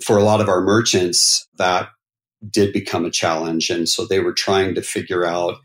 For 0.02 0.18
a 0.18 0.24
lot 0.24 0.42
of 0.42 0.50
our 0.50 0.62
merchants, 0.62 1.48
that 1.58 1.90
did 2.50 2.72
become 2.72 3.06
a 3.06 3.12
challenge. 3.12 3.70
And 3.70 3.90
so 3.90 4.06
they 4.06 4.20
were 4.20 4.34
trying 4.34 4.76
to 4.76 4.82
figure 4.82 5.26
out, 5.26 5.58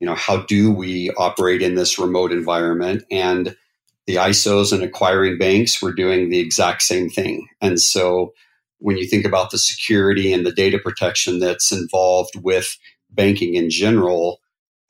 you 0.00 0.06
know, 0.06 0.14
how 0.14 0.38
do 0.42 0.70
we 0.70 1.10
operate 1.18 1.60
in 1.60 1.74
this 1.74 1.98
remote 1.98 2.32
environment? 2.32 3.04
And 3.10 3.56
the 4.06 4.16
ISOs 4.16 4.72
and 4.72 4.82
acquiring 4.82 5.38
banks 5.38 5.80
were 5.82 5.92
doing 5.92 6.28
the 6.28 6.38
exact 6.38 6.82
same 6.82 7.08
thing. 7.08 7.48
And 7.60 7.80
so 7.80 8.32
when 8.78 8.96
you 8.96 9.06
think 9.06 9.24
about 9.24 9.50
the 9.50 9.58
security 9.58 10.32
and 10.32 10.44
the 10.44 10.52
data 10.52 10.78
protection 10.78 11.38
that's 11.38 11.72
involved 11.72 12.34
with 12.36 12.76
banking 13.10 13.54
in 13.54 13.70
general, 13.70 14.40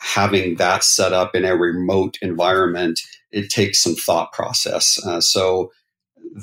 having 0.05 0.57
that 0.57 0.85
set 0.85 1.15
up 1.15 1.35
in 1.35 1.47
a 1.47 1.57
remote 1.57 2.19
environment, 2.21 3.01
it 3.33 3.49
takes 3.49 3.83
some 3.83 3.95
thought 3.95 4.33
process. 4.33 5.03
Uh, 5.07 5.19
so 5.19 5.73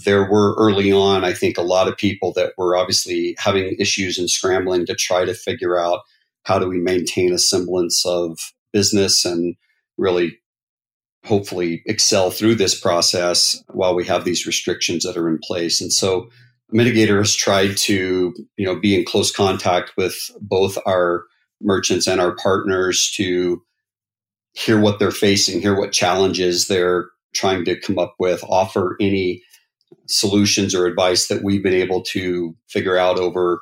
there 0.03 0.23
were 0.29 0.55
early 0.57 0.91
on, 0.91 1.23
I 1.23 1.33
think, 1.33 1.59
a 1.59 1.61
lot 1.61 1.87
of 1.87 1.95
people 1.95 2.33
that 2.33 2.53
were 2.57 2.75
obviously 2.75 3.35
having 3.37 3.75
issues 3.77 4.17
and 4.17 4.27
scrambling 4.27 4.87
to 4.87 4.95
try 4.95 5.25
to 5.25 5.35
figure 5.35 5.79
out 5.79 5.99
how 6.43 6.57
do 6.57 6.67
we 6.67 6.79
maintain 6.79 7.31
a 7.31 7.37
semblance 7.37 8.03
of 8.03 8.39
business 8.73 9.25
and 9.25 9.55
really 9.95 10.39
hopefully 11.25 11.83
excel 11.85 12.31
through 12.31 12.55
this 12.55 12.79
process 12.79 13.63
while 13.67 13.93
we 13.93 14.05
have 14.07 14.25
these 14.25 14.47
restrictions 14.47 15.03
that 15.03 15.17
are 15.17 15.29
in 15.29 15.37
place. 15.37 15.79
And 15.79 15.93
so 15.93 16.29
Midigator 16.73 17.19
has 17.19 17.35
tried 17.35 17.77
to, 17.77 18.33
you 18.57 18.65
know, 18.65 18.79
be 18.79 18.97
in 18.97 19.05
close 19.05 19.31
contact 19.31 19.91
with 19.97 20.17
both 20.41 20.79
our 20.87 21.25
merchants 21.61 22.07
and 22.07 22.19
our 22.19 22.35
partners 22.35 23.11
to 23.15 23.61
hear 24.53 24.79
what 24.79 24.99
they're 24.99 25.11
facing, 25.11 25.61
hear 25.61 25.77
what 25.77 25.91
challenges 25.91 26.67
they're 26.67 27.05
trying 27.33 27.63
to 27.65 27.79
come 27.79 27.97
up 27.97 28.15
with, 28.19 28.43
offer 28.43 28.97
any 28.99 29.41
solutions 30.07 30.75
or 30.75 30.85
advice 30.85 31.27
that 31.27 31.43
we've 31.43 31.63
been 31.63 31.73
able 31.73 32.01
to 32.01 32.55
figure 32.67 32.97
out 32.97 33.17
over 33.17 33.61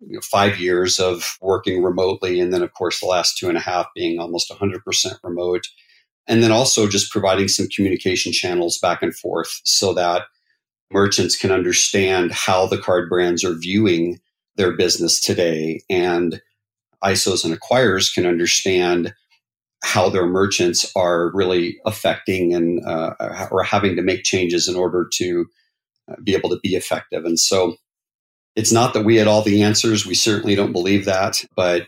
you 0.00 0.14
know, 0.14 0.20
five 0.22 0.58
years 0.58 0.98
of 0.98 1.36
working 1.40 1.82
remotely. 1.82 2.40
And 2.40 2.52
then, 2.52 2.62
of 2.62 2.72
course, 2.72 3.00
the 3.00 3.06
last 3.06 3.36
two 3.36 3.48
and 3.48 3.58
a 3.58 3.60
half 3.60 3.86
being 3.94 4.18
almost 4.18 4.50
100% 4.50 4.80
remote. 5.22 5.64
And 6.26 6.42
then 6.42 6.52
also 6.52 6.88
just 6.88 7.10
providing 7.10 7.48
some 7.48 7.68
communication 7.68 8.32
channels 8.32 8.78
back 8.78 9.02
and 9.02 9.14
forth 9.14 9.60
so 9.64 9.92
that 9.94 10.22
merchants 10.92 11.36
can 11.36 11.50
understand 11.50 12.32
how 12.32 12.66
the 12.66 12.78
card 12.78 13.08
brands 13.08 13.44
are 13.44 13.54
viewing 13.54 14.20
their 14.56 14.76
business 14.76 15.20
today 15.20 15.80
and 15.88 16.40
ISOs 17.04 17.44
and 17.44 17.58
acquirers 17.58 18.12
can 18.12 18.26
understand 18.26 19.14
how 19.82 20.10
their 20.10 20.26
merchants 20.26 20.90
are 20.94 21.30
really 21.32 21.78
affecting 21.86 22.54
and 22.54 22.84
uh, 22.86 23.14
or 23.50 23.62
having 23.62 23.96
to 23.96 24.02
make 24.02 24.24
changes 24.24 24.68
in 24.68 24.76
order 24.76 25.08
to 25.14 25.46
uh, 26.10 26.16
be 26.22 26.34
able 26.34 26.50
to 26.50 26.60
be 26.62 26.76
effective. 26.76 27.24
And 27.24 27.38
so 27.38 27.76
it's 28.56 28.72
not 28.72 28.92
that 28.94 29.04
we 29.04 29.16
had 29.16 29.26
all 29.26 29.42
the 29.42 29.62
answers. 29.62 30.04
We 30.04 30.14
certainly 30.14 30.54
don't 30.54 30.72
believe 30.72 31.06
that, 31.06 31.44
but 31.56 31.86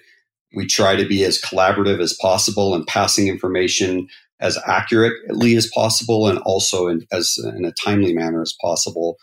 we 0.54 0.66
try 0.66 0.96
to 0.96 1.06
be 1.06 1.24
as 1.24 1.40
collaborative 1.40 2.00
as 2.00 2.16
possible 2.20 2.74
and 2.74 2.86
passing 2.86 3.28
information 3.28 4.08
as 4.40 4.58
accurately 4.66 5.54
as 5.56 5.68
possible 5.68 6.28
and 6.28 6.38
also 6.40 6.88
in, 6.88 7.06
as 7.12 7.38
in 7.56 7.64
a 7.64 7.72
timely 7.84 8.12
manner 8.12 8.42
as 8.42 8.54
possible 8.60 9.16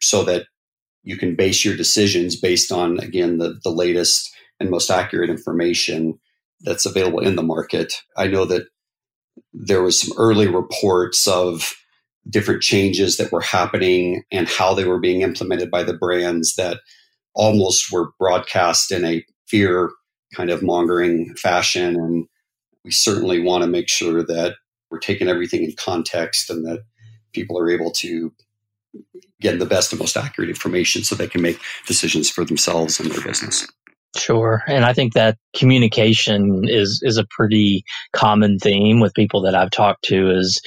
so 0.00 0.24
that 0.24 0.46
you 1.02 1.16
can 1.16 1.36
base 1.36 1.64
your 1.64 1.76
decisions 1.76 2.34
based 2.34 2.72
on 2.72 2.98
again 2.98 3.38
the, 3.38 3.58
the 3.62 3.70
latest 3.70 4.34
and 4.64 4.70
most 4.70 4.90
accurate 4.90 5.30
information 5.30 6.18
that's 6.60 6.86
available 6.86 7.20
in 7.20 7.36
the 7.36 7.42
market. 7.42 7.94
I 8.16 8.26
know 8.26 8.44
that 8.46 8.66
there 9.52 9.82
was 9.82 10.00
some 10.00 10.16
early 10.18 10.48
reports 10.48 11.26
of 11.26 11.74
different 12.28 12.62
changes 12.62 13.16
that 13.16 13.32
were 13.32 13.40
happening 13.40 14.24
and 14.32 14.48
how 14.48 14.74
they 14.74 14.84
were 14.84 15.00
being 15.00 15.20
implemented 15.20 15.70
by 15.70 15.82
the 15.82 15.94
brands 15.94 16.54
that 16.56 16.80
almost 17.34 17.92
were 17.92 18.12
broadcast 18.18 18.90
in 18.90 19.04
a 19.04 19.24
fear 19.46 19.90
kind 20.34 20.50
of 20.50 20.62
mongering 20.62 21.34
fashion 21.36 21.96
and 21.96 22.26
we 22.84 22.90
certainly 22.90 23.40
want 23.40 23.62
to 23.62 23.68
make 23.68 23.88
sure 23.88 24.22
that 24.22 24.54
we're 24.90 24.98
taking 24.98 25.28
everything 25.28 25.62
in 25.64 25.74
context 25.76 26.50
and 26.50 26.64
that 26.66 26.84
people 27.32 27.58
are 27.58 27.70
able 27.70 27.90
to 27.90 28.32
get 29.40 29.58
the 29.58 29.66
best 29.66 29.92
and 29.92 30.00
most 30.00 30.16
accurate 30.16 30.50
information 30.50 31.02
so 31.02 31.14
they 31.14 31.26
can 31.26 31.42
make 31.42 31.60
decisions 31.86 32.30
for 32.30 32.44
themselves 32.44 33.00
and 33.00 33.10
their 33.10 33.22
business. 33.22 33.66
Sure. 34.16 34.62
And 34.66 34.84
I 34.84 34.92
think 34.92 35.14
that 35.14 35.38
communication 35.56 36.68
is 36.68 37.00
is 37.02 37.16
a 37.16 37.26
pretty 37.28 37.84
common 38.12 38.58
theme 38.58 39.00
with 39.00 39.14
people 39.14 39.42
that 39.42 39.54
I've 39.54 39.70
talked 39.70 40.04
to 40.04 40.30
is 40.30 40.60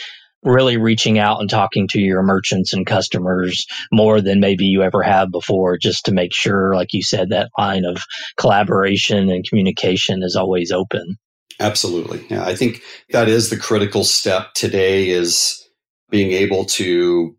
really 0.43 0.77
reaching 0.77 1.17
out 1.17 1.39
and 1.39 1.49
talking 1.49 1.87
to 1.89 1.99
your 1.99 2.23
merchants 2.23 2.73
and 2.73 2.85
customers 2.85 3.65
more 3.91 4.21
than 4.21 4.39
maybe 4.39 4.65
you 4.65 4.83
ever 4.83 5.01
have 5.01 5.31
before 5.31 5.77
just 5.77 6.05
to 6.05 6.13
make 6.13 6.33
sure 6.33 6.75
like 6.75 6.93
you 6.93 7.01
said 7.01 7.29
that 7.29 7.49
line 7.57 7.85
of 7.85 8.03
collaboration 8.37 9.29
and 9.29 9.47
communication 9.47 10.23
is 10.23 10.35
always 10.35 10.71
open. 10.71 11.17
Absolutely. 11.59 12.25
Yeah, 12.29 12.45
I 12.45 12.55
think 12.55 12.83
that 13.09 13.27
is 13.27 13.49
the 13.49 13.57
critical 13.57 14.03
step 14.03 14.53
today 14.53 15.09
is 15.09 15.67
being 16.09 16.31
able 16.31 16.65
to 16.65 17.35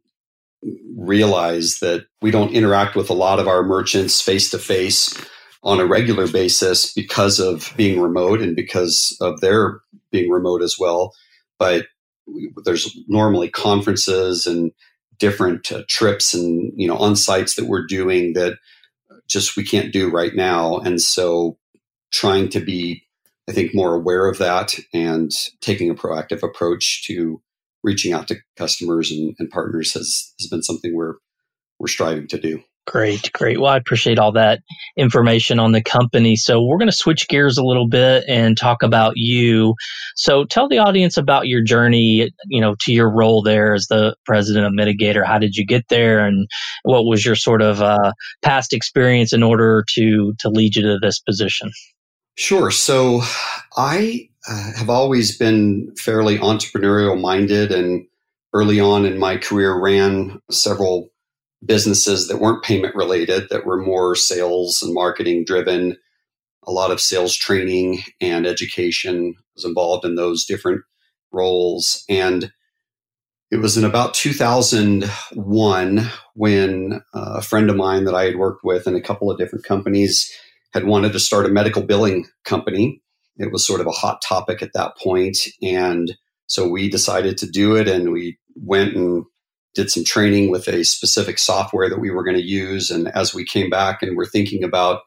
realize 0.96 1.78
that 1.78 2.06
we 2.20 2.30
don't 2.30 2.52
interact 2.52 2.96
with 2.96 3.10
a 3.10 3.14
lot 3.14 3.38
of 3.38 3.46
our 3.46 3.62
merchants 3.62 4.20
face 4.20 4.50
to 4.50 4.58
face 4.58 5.16
on 5.62 5.80
a 5.80 5.86
regular 5.86 6.28
basis 6.28 6.92
because 6.92 7.40
of 7.40 7.72
being 7.76 8.00
remote 8.00 8.40
and 8.40 8.54
because 8.54 9.16
of 9.20 9.40
their 9.40 9.80
being 10.10 10.30
remote 10.30 10.62
as 10.62 10.76
well. 10.78 11.12
But 11.58 11.86
there's 12.64 12.96
normally 13.08 13.48
conferences 13.48 14.46
and 14.46 14.72
different 15.18 15.72
uh, 15.72 15.82
trips 15.88 16.34
and 16.34 16.72
you 16.76 16.86
know 16.86 16.96
on 16.96 17.16
sites 17.16 17.56
that 17.56 17.66
we're 17.66 17.86
doing 17.86 18.32
that 18.34 18.58
just 19.28 19.56
we 19.56 19.64
can't 19.64 19.92
do 19.92 20.10
right 20.10 20.34
now 20.34 20.78
and 20.78 21.00
so 21.00 21.58
trying 22.12 22.48
to 22.48 22.60
be 22.60 23.02
i 23.48 23.52
think 23.52 23.74
more 23.74 23.94
aware 23.94 24.28
of 24.28 24.38
that 24.38 24.76
and 24.94 25.32
taking 25.60 25.90
a 25.90 25.94
proactive 25.94 26.42
approach 26.42 27.04
to 27.04 27.40
reaching 27.82 28.12
out 28.12 28.28
to 28.28 28.36
customers 28.56 29.10
and, 29.10 29.34
and 29.38 29.50
partners 29.50 29.92
has 29.92 30.32
has 30.38 30.48
been 30.48 30.62
something 30.62 30.94
we're 30.94 31.14
we're 31.78 31.88
striving 31.88 32.28
to 32.28 32.38
do 32.38 32.62
Great, 32.88 33.30
great. 33.34 33.60
Well, 33.60 33.70
I 33.70 33.76
appreciate 33.76 34.18
all 34.18 34.32
that 34.32 34.62
information 34.96 35.58
on 35.58 35.72
the 35.72 35.82
company. 35.82 36.36
So 36.36 36.64
we're 36.64 36.78
going 36.78 36.90
to 36.90 36.96
switch 36.96 37.28
gears 37.28 37.58
a 37.58 37.62
little 37.62 37.86
bit 37.86 38.24
and 38.26 38.56
talk 38.56 38.82
about 38.82 39.12
you. 39.16 39.74
So 40.16 40.46
tell 40.46 40.70
the 40.70 40.78
audience 40.78 41.18
about 41.18 41.48
your 41.48 41.62
journey, 41.62 42.32
you 42.46 42.60
know, 42.62 42.76
to 42.80 42.92
your 42.94 43.10
role 43.10 43.42
there 43.42 43.74
as 43.74 43.88
the 43.88 44.16
president 44.24 44.64
of 44.64 44.72
Midigator. 44.72 45.22
How 45.22 45.38
did 45.38 45.54
you 45.54 45.66
get 45.66 45.86
there, 45.90 46.24
and 46.26 46.48
what 46.82 47.04
was 47.04 47.26
your 47.26 47.34
sort 47.34 47.60
of 47.60 47.82
uh, 47.82 48.12
past 48.40 48.72
experience 48.72 49.34
in 49.34 49.42
order 49.42 49.84
to 49.96 50.32
to 50.38 50.48
lead 50.48 50.74
you 50.74 50.80
to 50.80 50.98
this 50.98 51.20
position? 51.20 51.70
Sure. 52.36 52.70
So 52.70 53.20
I 53.76 54.30
uh, 54.48 54.72
have 54.78 54.88
always 54.88 55.36
been 55.36 55.94
fairly 55.98 56.38
entrepreneurial 56.38 57.20
minded, 57.20 57.70
and 57.70 58.06
early 58.54 58.80
on 58.80 59.04
in 59.04 59.18
my 59.18 59.36
career 59.36 59.78
ran 59.78 60.40
several 60.50 61.10
businesses 61.64 62.28
that 62.28 62.40
weren't 62.40 62.62
payment 62.62 62.94
related, 62.94 63.48
that 63.50 63.66
were 63.66 63.82
more 63.82 64.14
sales 64.14 64.82
and 64.82 64.94
marketing 64.94 65.44
driven. 65.44 65.96
A 66.66 66.72
lot 66.72 66.90
of 66.90 67.00
sales 67.00 67.34
training 67.34 68.02
and 68.20 68.46
education 68.46 69.34
was 69.54 69.64
involved 69.64 70.04
in 70.04 70.14
those 70.14 70.44
different 70.44 70.82
roles. 71.32 72.04
And 72.08 72.52
it 73.50 73.56
was 73.56 73.76
in 73.78 73.84
about 73.84 74.14
2001 74.14 76.10
when 76.34 77.02
uh, 77.14 77.34
a 77.36 77.42
friend 77.42 77.70
of 77.70 77.76
mine 77.76 78.04
that 78.04 78.14
I 78.14 78.24
had 78.24 78.36
worked 78.36 78.62
with 78.62 78.86
in 78.86 78.94
a 78.94 79.00
couple 79.00 79.30
of 79.30 79.38
different 79.38 79.64
companies 79.64 80.30
had 80.74 80.84
wanted 80.84 81.12
to 81.14 81.20
start 81.20 81.46
a 81.46 81.50
medical 81.50 81.82
billing 81.82 82.26
company. 82.44 83.02
It 83.38 83.50
was 83.50 83.66
sort 83.66 83.80
of 83.80 83.86
a 83.86 83.92
hot 83.92 84.20
topic 84.20 84.62
at 84.62 84.74
that 84.74 84.98
point, 84.98 85.38
and 85.62 86.14
so 86.46 86.68
we 86.68 86.90
decided 86.90 87.38
to 87.38 87.48
do 87.48 87.76
it, 87.76 87.88
and 87.88 88.12
we 88.12 88.38
went 88.54 88.94
and 88.94 89.24
did 89.78 89.92
some 89.92 90.02
training 90.02 90.50
with 90.50 90.66
a 90.66 90.84
specific 90.84 91.38
software 91.38 91.88
that 91.88 92.00
we 92.00 92.10
were 92.10 92.24
going 92.24 92.36
to 92.36 92.42
use. 92.42 92.90
And 92.90 93.06
as 93.14 93.32
we 93.32 93.44
came 93.44 93.70
back 93.70 94.02
and 94.02 94.16
we're 94.16 94.26
thinking 94.26 94.64
about 94.64 95.02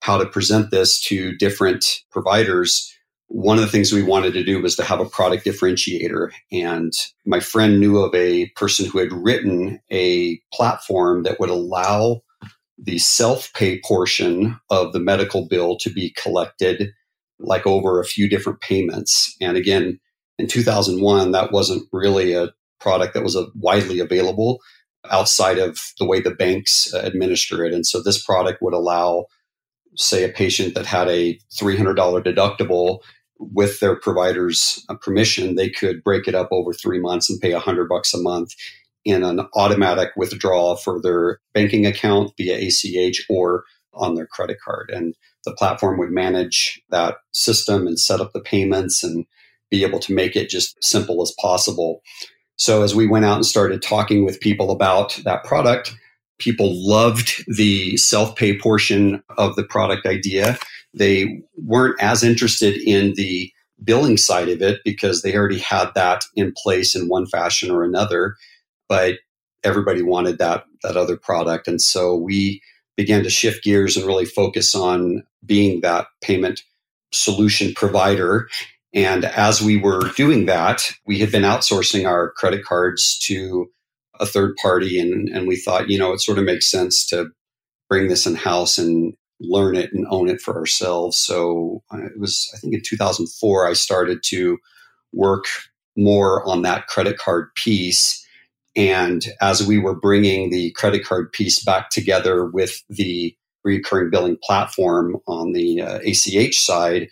how 0.00 0.16
to 0.16 0.24
present 0.24 0.70
this 0.70 0.98
to 1.02 1.36
different 1.36 1.84
providers, 2.10 2.90
one 3.26 3.58
of 3.58 3.62
the 3.62 3.70
things 3.70 3.92
we 3.92 4.02
wanted 4.02 4.32
to 4.32 4.42
do 4.42 4.62
was 4.62 4.74
to 4.76 4.84
have 4.84 5.00
a 5.00 5.04
product 5.04 5.44
differentiator. 5.44 6.30
And 6.50 6.94
my 7.26 7.40
friend 7.40 7.78
knew 7.78 7.98
of 7.98 8.14
a 8.14 8.48
person 8.56 8.86
who 8.86 9.00
had 9.00 9.12
written 9.12 9.80
a 9.92 10.40
platform 10.50 11.24
that 11.24 11.38
would 11.38 11.50
allow 11.50 12.22
the 12.78 12.96
self 12.96 13.52
pay 13.52 13.82
portion 13.84 14.58
of 14.70 14.94
the 14.94 15.00
medical 15.00 15.46
bill 15.46 15.76
to 15.80 15.90
be 15.90 16.14
collected 16.16 16.90
like 17.38 17.66
over 17.66 18.00
a 18.00 18.06
few 18.06 18.30
different 18.30 18.62
payments. 18.62 19.36
And 19.42 19.58
again, 19.58 20.00
in 20.38 20.46
2001, 20.46 21.32
that 21.32 21.52
wasn't 21.52 21.86
really 21.92 22.32
a 22.32 22.48
product 22.80 23.14
that 23.14 23.22
was 23.22 23.36
a 23.36 23.46
widely 23.54 24.00
available 24.00 24.60
outside 25.10 25.58
of 25.58 25.78
the 25.98 26.04
way 26.04 26.20
the 26.20 26.30
banks 26.30 26.92
administer 26.92 27.64
it. 27.64 27.72
And 27.72 27.86
so 27.86 28.02
this 28.02 28.22
product 28.22 28.60
would 28.60 28.74
allow, 28.74 29.26
say, 29.96 30.24
a 30.24 30.28
patient 30.28 30.74
that 30.74 30.86
had 30.86 31.08
a 31.08 31.38
$300 31.60 31.96
deductible 32.24 33.00
with 33.38 33.80
their 33.80 33.96
provider's 33.96 34.84
uh, 34.88 34.94
permission, 34.94 35.54
they 35.54 35.68
could 35.68 36.02
break 36.02 36.26
it 36.26 36.34
up 36.34 36.48
over 36.50 36.72
three 36.72 36.98
months 36.98 37.28
and 37.28 37.40
pay 37.40 37.52
a 37.52 37.58
hundred 37.58 37.88
bucks 37.88 38.14
a 38.14 38.18
month 38.18 38.54
in 39.04 39.22
an 39.22 39.40
automatic 39.54 40.10
withdrawal 40.16 40.76
for 40.76 41.00
their 41.00 41.38
banking 41.54 41.86
account 41.86 42.32
via 42.36 42.56
ACH 42.58 43.24
or 43.28 43.64
on 43.94 44.14
their 44.14 44.26
credit 44.26 44.58
card. 44.64 44.90
And 44.92 45.14
the 45.44 45.52
platform 45.52 45.98
would 45.98 46.10
manage 46.10 46.82
that 46.90 47.18
system 47.32 47.86
and 47.86 47.98
set 47.98 48.20
up 48.20 48.32
the 48.32 48.40
payments 48.40 49.04
and 49.04 49.26
be 49.70 49.84
able 49.84 50.00
to 50.00 50.14
make 50.14 50.36
it 50.36 50.48
just 50.48 50.76
simple 50.82 51.22
as 51.22 51.34
possible. 51.40 52.02
So 52.56 52.82
as 52.82 52.94
we 52.94 53.06
went 53.06 53.24
out 53.24 53.36
and 53.36 53.46
started 53.46 53.82
talking 53.82 54.24
with 54.24 54.40
people 54.40 54.70
about 54.70 55.20
that 55.24 55.44
product, 55.44 55.94
people 56.38 56.70
loved 56.74 57.44
the 57.46 57.96
self-pay 57.96 58.58
portion 58.58 59.22
of 59.38 59.56
the 59.56 59.64
product 59.64 60.06
idea 60.06 60.58
they 60.96 61.42
weren't 61.56 62.00
as 62.00 62.24
interested 62.24 62.76
in 62.76 63.14
the 63.14 63.52
billing 63.84 64.16
side 64.16 64.48
of 64.48 64.62
it 64.62 64.80
because 64.84 65.22
they 65.22 65.36
already 65.36 65.58
had 65.58 65.90
that 65.94 66.24
in 66.34 66.52
place 66.56 66.96
in 66.96 67.08
one 67.08 67.26
fashion 67.26 67.70
or 67.70 67.84
another. 67.84 68.36
But 68.88 69.18
everybody 69.62 70.02
wanted 70.02 70.38
that 70.38 70.64
that 70.82 70.96
other 70.96 71.16
product, 71.16 71.68
and 71.68 71.80
so 71.80 72.16
we 72.16 72.62
began 72.96 73.22
to 73.22 73.30
shift 73.30 73.62
gears 73.62 73.96
and 73.96 74.06
really 74.06 74.24
focus 74.24 74.74
on 74.74 75.22
being 75.44 75.82
that 75.82 76.06
payment 76.22 76.62
solution 77.12 77.74
provider. 77.74 78.48
And 78.96 79.26
as 79.26 79.60
we 79.60 79.76
were 79.76 80.10
doing 80.16 80.46
that, 80.46 80.90
we 81.06 81.18
had 81.18 81.30
been 81.30 81.42
outsourcing 81.42 82.08
our 82.08 82.30
credit 82.30 82.64
cards 82.64 83.18
to 83.24 83.70
a 84.18 84.24
third 84.24 84.56
party, 84.56 84.98
and, 84.98 85.28
and 85.28 85.46
we 85.46 85.56
thought, 85.56 85.90
you 85.90 85.98
know, 85.98 86.14
it 86.14 86.22
sort 86.22 86.38
of 86.38 86.44
makes 86.44 86.70
sense 86.70 87.06
to 87.08 87.26
bring 87.90 88.08
this 88.08 88.26
in 88.26 88.34
house 88.34 88.78
and 88.78 89.12
learn 89.38 89.76
it 89.76 89.92
and 89.92 90.06
own 90.08 90.30
it 90.30 90.40
for 90.40 90.56
ourselves. 90.56 91.18
So 91.18 91.82
uh, 91.92 92.06
it 92.06 92.18
was, 92.18 92.50
I 92.54 92.58
think 92.58 92.72
in 92.72 92.80
2004, 92.82 93.68
I 93.68 93.74
started 93.74 94.20
to 94.28 94.56
work 95.12 95.44
more 95.94 96.42
on 96.48 96.62
that 96.62 96.86
credit 96.86 97.18
card 97.18 97.54
piece. 97.54 98.26
And 98.76 99.26
as 99.42 99.66
we 99.66 99.78
were 99.78 99.94
bringing 99.94 100.48
the 100.48 100.70
credit 100.72 101.04
card 101.04 101.32
piece 101.32 101.62
back 101.62 101.90
together 101.90 102.46
with 102.46 102.82
the 102.88 103.36
recurring 103.62 104.08
billing 104.08 104.38
platform 104.42 105.18
on 105.28 105.52
the 105.52 105.82
uh, 105.82 105.98
ACH 105.98 106.58
side, 106.58 107.08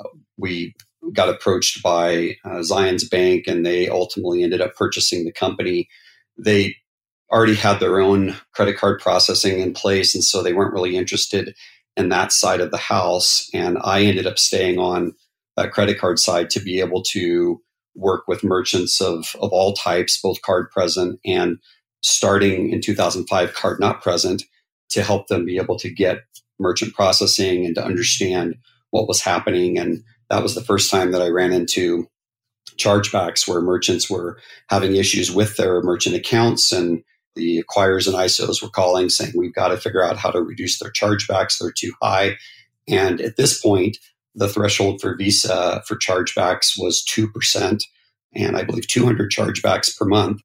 uh, 0.00 0.08
we 0.38 0.74
got 1.12 1.28
approached 1.28 1.82
by 1.82 2.36
uh, 2.44 2.58
Zions 2.58 3.08
Bank 3.08 3.44
and 3.46 3.64
they 3.64 3.88
ultimately 3.88 4.42
ended 4.42 4.60
up 4.60 4.74
purchasing 4.74 5.24
the 5.24 5.32
company. 5.32 5.88
They 6.38 6.76
already 7.30 7.54
had 7.54 7.80
their 7.80 8.00
own 8.00 8.36
credit 8.52 8.76
card 8.76 9.00
processing 9.00 9.60
in 9.60 9.72
place. 9.72 10.14
And 10.14 10.22
so 10.22 10.42
they 10.42 10.52
weren't 10.52 10.72
really 10.72 10.96
interested 10.96 11.54
in 11.96 12.08
that 12.10 12.32
side 12.32 12.60
of 12.60 12.70
the 12.70 12.76
house. 12.76 13.48
And 13.52 13.78
I 13.82 14.02
ended 14.02 14.26
up 14.26 14.38
staying 14.38 14.78
on 14.78 15.14
that 15.56 15.72
credit 15.72 15.98
card 15.98 16.18
side 16.18 16.50
to 16.50 16.60
be 16.60 16.80
able 16.80 17.02
to 17.02 17.60
work 17.94 18.24
with 18.28 18.44
merchants 18.44 19.00
of, 19.00 19.34
of 19.40 19.50
all 19.52 19.72
types, 19.72 20.20
both 20.20 20.42
card 20.42 20.70
present 20.70 21.18
and 21.24 21.58
starting 22.02 22.70
in 22.70 22.80
2005, 22.80 23.54
card 23.54 23.80
not 23.80 24.02
present, 24.02 24.42
to 24.90 25.02
help 25.02 25.26
them 25.28 25.44
be 25.44 25.56
able 25.56 25.78
to 25.78 25.90
get 25.90 26.18
merchant 26.58 26.94
processing 26.94 27.64
and 27.66 27.74
to 27.74 27.84
understand 27.84 28.54
what 28.90 29.08
was 29.08 29.20
happening. 29.20 29.78
And 29.78 30.04
that 30.30 30.42
was 30.42 30.54
the 30.54 30.62
first 30.62 30.90
time 30.90 31.12
that 31.12 31.22
I 31.22 31.28
ran 31.28 31.52
into 31.52 32.08
chargebacks 32.76 33.48
where 33.48 33.60
merchants 33.60 34.10
were 34.10 34.38
having 34.68 34.96
issues 34.96 35.30
with 35.30 35.56
their 35.56 35.80
merchant 35.82 36.14
accounts 36.14 36.72
and 36.72 37.02
the 37.34 37.62
acquirers 37.62 38.06
and 38.06 38.16
ISOs 38.16 38.62
were 38.62 38.70
calling 38.70 39.08
saying 39.08 39.32
we've 39.36 39.54
got 39.54 39.68
to 39.68 39.76
figure 39.76 40.02
out 40.02 40.16
how 40.16 40.30
to 40.30 40.40
reduce 40.40 40.78
their 40.78 40.90
chargebacks. 40.90 41.58
They're 41.58 41.70
too 41.70 41.92
high. 42.02 42.36
And 42.88 43.20
at 43.20 43.36
this 43.36 43.60
point, 43.60 43.98
the 44.34 44.48
threshold 44.48 45.00
for 45.00 45.16
Visa 45.16 45.82
for 45.86 45.96
chargebacks 45.96 46.78
was 46.78 47.04
2%, 47.04 47.82
and 48.34 48.56
I 48.56 48.64
believe 48.64 48.86
200 48.86 49.30
chargebacks 49.30 49.96
per 49.96 50.06
month. 50.06 50.42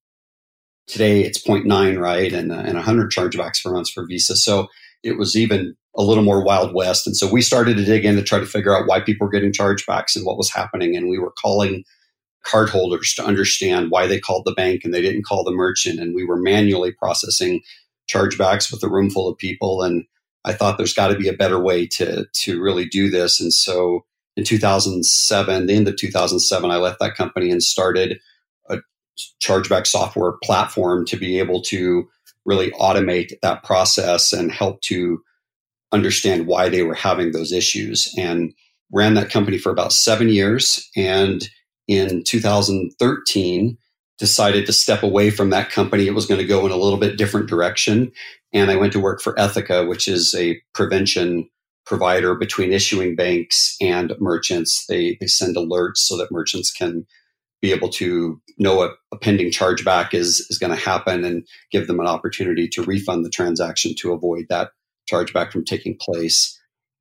Today 0.88 1.24
it's 1.24 1.42
0.9, 1.42 2.00
right? 2.00 2.32
And, 2.34 2.52
uh, 2.52 2.56
and 2.56 2.76
100 2.76 3.12
chargebacks 3.12 3.64
per 3.64 3.72
month 3.72 3.90
for 3.90 4.06
Visa. 4.06 4.36
So 4.36 4.68
it 5.04 5.18
was 5.18 5.36
even 5.36 5.76
a 5.96 6.04
little 6.04 6.24
more 6.24 6.44
Wild 6.44 6.74
West. 6.74 7.06
And 7.06 7.18
so 7.18 7.30
we 7.30 7.42
started 7.42 7.78
to 7.78 7.84
dig 7.84 8.06
in 8.06 8.16
to 8.16 8.24
try 8.24 8.40
to 8.40 8.46
figure 8.46 8.76
out 8.76 8.88
why 8.88 9.02
people 9.02 9.28
were 9.28 9.32
getting 9.32 9.52
chargebacks 9.52 10.16
and 10.16 10.26
what 10.26 10.38
was 10.38 10.50
happening. 10.50 10.96
And 10.96 11.10
we 11.10 11.20
were 11.20 11.32
calling 11.32 11.84
cardholders 12.46 13.16
to 13.16 13.26
understand 13.26 13.92
why 13.92 14.08
they 14.08 14.20
called 14.20 14.46
the 14.46 14.54
bank 14.54 14.82
and 14.84 14.94
they 14.94 15.02
didn't 15.02 15.26
call 15.26 15.44
the 15.44 15.52
merchant. 15.52 16.00
And 16.00 16.16
we 16.16 16.26
were 16.26 16.38
manually 16.38 16.92
processing 16.92 17.62
chargebacks 18.10 18.72
with 18.72 18.84
a 18.84 18.90
room 18.90 19.10
full 19.10 19.28
of 19.28 19.38
people. 19.38 19.84
And 19.84 20.06
I 20.44 20.54
thought 20.54 20.78
there's 20.78 20.94
got 20.94 21.10
to 21.10 21.18
be 21.18 21.28
a 21.28 21.34
better 21.34 21.60
way 21.60 21.86
to, 21.88 22.26
to 22.34 22.62
really 22.62 22.86
do 22.86 23.10
this. 23.10 23.40
And 23.40 23.54
so 23.54 24.06
in 24.38 24.44
2007, 24.44 25.66
the 25.68 25.74
end 25.74 25.88
of 25.88 25.98
2007, 25.98 26.72
I 26.72 26.78
left 26.78 27.00
that 27.00 27.16
company 27.16 27.52
and 27.52 27.62
started 27.62 28.20
a 28.70 28.80
chargeback 29.42 29.86
software 29.86 30.34
platform 30.44 31.06
to 31.06 31.18
be 31.18 31.38
able 31.38 31.62
to 31.64 32.08
really 32.46 32.72
automate 32.72 33.34
that 33.42 33.64
process 33.64 34.34
and 34.34 34.52
help 34.52 34.82
to 34.82 35.22
understand 35.92 36.48
why 36.48 36.70
they 36.70 36.84
were 36.84 36.94
having 36.96 37.32
those 37.32 37.52
issues. 37.52 38.14
And 38.18 38.54
ran 38.92 39.14
that 39.16 39.30
company 39.30 39.58
for 39.58 39.72
about 39.72 39.94
seven 39.94 40.30
years. 40.30 40.90
And 40.96 41.48
in 41.88 42.24
2013 42.24 43.78
decided 44.20 44.66
to 44.68 44.74
step 44.74 45.02
away 45.02 45.32
from 45.32 45.50
that 45.50 45.72
company. 45.72 46.06
It 46.06 46.14
was 46.14 46.28
going 46.28 46.40
to 46.40 46.48
go 46.48 46.66
in 46.66 46.72
a 46.72 46.78
little 46.78 47.00
bit 47.00 47.18
different 47.18 47.50
direction. 47.50 48.12
And 48.54 48.70
I 48.70 48.76
went 48.76 48.94
to 48.94 49.00
work 49.00 49.20
for 49.22 49.34
Ethoca, 49.34 49.88
which 49.88 50.08
is 50.08 50.36
a 50.36 50.62
prevention 50.76 51.50
provider 51.86 52.36
between 52.36 52.72
issuing 52.72 53.16
banks 53.16 53.76
and 53.82 54.14
merchants. 54.20 54.86
They, 54.88 55.18
they 55.20 55.28
send 55.28 55.56
alerts 55.56 55.98
so 55.98 56.18
that 56.18 56.32
merchants 56.32 56.72
can 56.72 57.08
be 57.62 57.72
able 57.72 57.90
to 57.90 58.40
know 58.60 58.84
a, 58.84 58.92
a 59.12 59.18
pending 59.18 59.52
chargeback 59.52 60.14
is, 60.14 60.46
is 60.50 60.58
going 60.60 60.72
to 60.72 60.80
happen 60.80 61.24
and 61.24 61.48
give 61.72 61.88
them 61.88 62.00
an 62.00 62.08
opportunity 62.08 62.68
to 62.68 62.84
refund 62.84 63.26
the 63.26 63.30
transaction 63.30 63.94
to 64.00 64.14
avoid 64.14 64.46
that 64.50 64.72
chargeback 65.10 65.52
from 65.52 65.64
taking 65.64 65.98
place. 66.00 66.58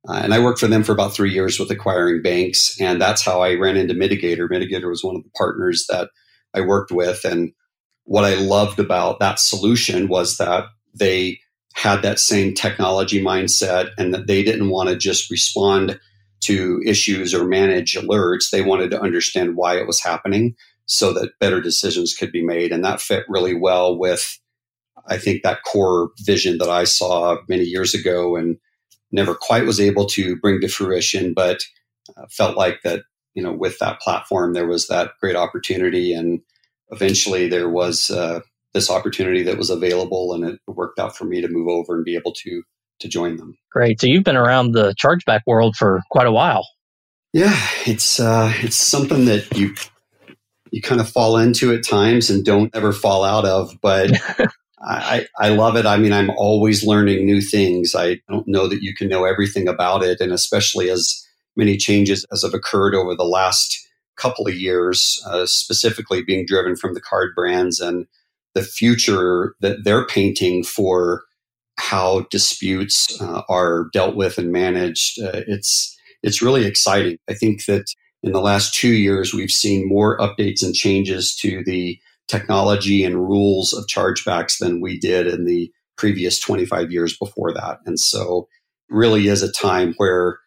Uh, 0.07 0.21
and 0.23 0.33
I 0.33 0.39
worked 0.39 0.59
for 0.59 0.67
them 0.67 0.83
for 0.83 0.91
about 0.91 1.13
three 1.13 1.31
years 1.31 1.59
with 1.59 1.69
acquiring 1.69 2.21
banks. 2.21 2.79
And 2.79 2.99
that's 2.99 3.23
how 3.23 3.41
I 3.41 3.53
ran 3.55 3.77
into 3.77 3.93
Midigator. 3.93 4.49
Midigator 4.49 4.89
was 4.89 5.03
one 5.03 5.15
of 5.15 5.23
the 5.23 5.29
partners 5.37 5.85
that 5.89 6.09
I 6.53 6.61
worked 6.61 6.91
with. 6.91 7.23
And 7.23 7.51
what 8.05 8.25
I 8.25 8.35
loved 8.35 8.79
about 8.79 9.19
that 9.19 9.39
solution 9.39 10.07
was 10.07 10.37
that 10.37 10.65
they 10.93 11.39
had 11.73 12.01
that 12.01 12.19
same 12.19 12.53
technology 12.53 13.23
mindset 13.23 13.91
and 13.97 14.13
that 14.13 14.27
they 14.27 14.43
didn't 14.43 14.69
want 14.69 14.89
to 14.89 14.97
just 14.97 15.29
respond 15.29 15.99
to 16.41 16.81
issues 16.85 17.33
or 17.33 17.45
manage 17.45 17.95
alerts. 17.95 18.49
They 18.49 18.61
wanted 18.61 18.91
to 18.91 19.01
understand 19.01 19.55
why 19.55 19.77
it 19.77 19.87
was 19.87 20.01
happening 20.01 20.55
so 20.87 21.13
that 21.13 21.39
better 21.39 21.61
decisions 21.61 22.15
could 22.15 22.31
be 22.31 22.43
made. 22.43 22.71
And 22.71 22.83
that 22.83 22.99
fit 22.99 23.23
really 23.29 23.53
well 23.53 23.97
with, 23.97 24.39
I 25.07 25.17
think, 25.17 25.43
that 25.43 25.63
core 25.63 26.11
vision 26.21 26.57
that 26.59 26.69
I 26.69 26.83
saw 26.83 27.37
many 27.47 27.63
years 27.63 27.93
ago. 27.93 28.35
And 28.35 28.57
never 29.11 29.35
quite 29.35 29.65
was 29.65 29.79
able 29.79 30.05
to 30.05 30.35
bring 30.37 30.61
to 30.61 30.67
fruition, 30.67 31.33
but 31.33 31.61
uh, 32.17 32.25
felt 32.29 32.57
like 32.57 32.81
that, 32.83 33.01
you 33.33 33.43
know, 33.43 33.51
with 33.51 33.77
that 33.79 33.99
platform, 33.99 34.53
there 34.53 34.67
was 34.67 34.87
that 34.87 35.11
great 35.19 35.35
opportunity. 35.35 36.13
And 36.13 36.41
eventually 36.89 37.47
there 37.47 37.69
was 37.69 38.09
uh, 38.09 38.41
this 38.73 38.89
opportunity 38.89 39.43
that 39.43 39.57
was 39.57 39.69
available 39.69 40.33
and 40.33 40.45
it 40.45 40.59
worked 40.67 40.99
out 40.99 41.15
for 41.15 41.25
me 41.25 41.41
to 41.41 41.47
move 41.47 41.67
over 41.67 41.95
and 41.95 42.05
be 42.05 42.15
able 42.15 42.33
to, 42.33 42.63
to 42.99 43.07
join 43.07 43.37
them. 43.37 43.57
Great. 43.71 43.99
So 43.99 44.07
you've 44.07 44.23
been 44.23 44.37
around 44.37 44.71
the 44.71 44.95
chargeback 45.01 45.41
world 45.45 45.75
for 45.75 46.01
quite 46.09 46.27
a 46.27 46.31
while. 46.31 46.67
Yeah, 47.33 47.57
it's, 47.85 48.19
uh, 48.19 48.51
it's 48.57 48.77
something 48.77 49.25
that 49.25 49.57
you 49.57 49.73
you 50.71 50.81
kind 50.81 51.01
of 51.01 51.09
fall 51.09 51.37
into 51.37 51.73
at 51.73 51.83
times 51.83 52.29
and 52.29 52.45
don't 52.45 52.73
ever 52.73 52.93
fall 52.93 53.25
out 53.25 53.43
of. 53.43 53.77
But 53.81 54.11
I, 54.83 55.27
I 55.39 55.49
love 55.49 55.75
it. 55.75 55.85
I 55.85 55.97
mean, 55.97 56.13
I'm 56.13 56.31
always 56.31 56.85
learning 56.85 57.25
new 57.25 57.41
things. 57.41 57.93
I 57.95 58.19
don't 58.29 58.47
know 58.47 58.67
that 58.67 58.81
you 58.81 58.95
can 58.95 59.09
know 59.09 59.25
everything 59.25 59.67
about 59.67 60.03
it. 60.03 60.19
And 60.19 60.31
especially 60.31 60.89
as 60.89 61.25
many 61.55 61.77
changes 61.77 62.25
as 62.31 62.43
have 62.43 62.53
occurred 62.53 62.95
over 62.95 63.15
the 63.15 63.23
last 63.23 63.77
couple 64.17 64.47
of 64.47 64.55
years, 64.55 65.21
uh, 65.27 65.45
specifically 65.45 66.23
being 66.23 66.45
driven 66.45 66.75
from 66.75 66.93
the 66.93 67.01
card 67.01 67.33
brands 67.35 67.79
and 67.79 68.07
the 68.53 68.63
future 68.63 69.55
that 69.61 69.83
they're 69.83 70.05
painting 70.05 70.63
for 70.63 71.23
how 71.77 72.21
disputes 72.29 73.19
uh, 73.21 73.41
are 73.49 73.89
dealt 73.93 74.15
with 74.15 74.37
and 74.37 74.51
managed. 74.51 75.21
Uh, 75.21 75.41
it's 75.47 75.97
it's 76.23 76.41
really 76.41 76.65
exciting. 76.65 77.17
I 77.29 77.33
think 77.33 77.65
that 77.65 77.85
in 78.21 78.31
the 78.31 78.41
last 78.41 78.75
two 78.75 78.93
years, 78.93 79.33
we've 79.33 79.51
seen 79.51 79.87
more 79.87 80.17
updates 80.19 80.61
and 80.61 80.75
changes 80.75 81.35
to 81.37 81.63
the 81.63 81.99
technology 82.31 83.03
and 83.03 83.27
rules 83.27 83.73
of 83.73 83.85
chargebacks 83.85 84.57
than 84.57 84.81
we 84.81 84.97
did 84.97 85.27
in 85.27 85.45
the 85.45 85.71
previous 85.97 86.39
25 86.39 86.91
years 86.91 87.15
before 87.17 87.53
that. 87.53 87.79
And 87.85 87.99
so, 87.99 88.47
really 88.89 89.27
is 89.27 89.43
a 89.43 89.51
time 89.51 89.93
where 89.97 90.39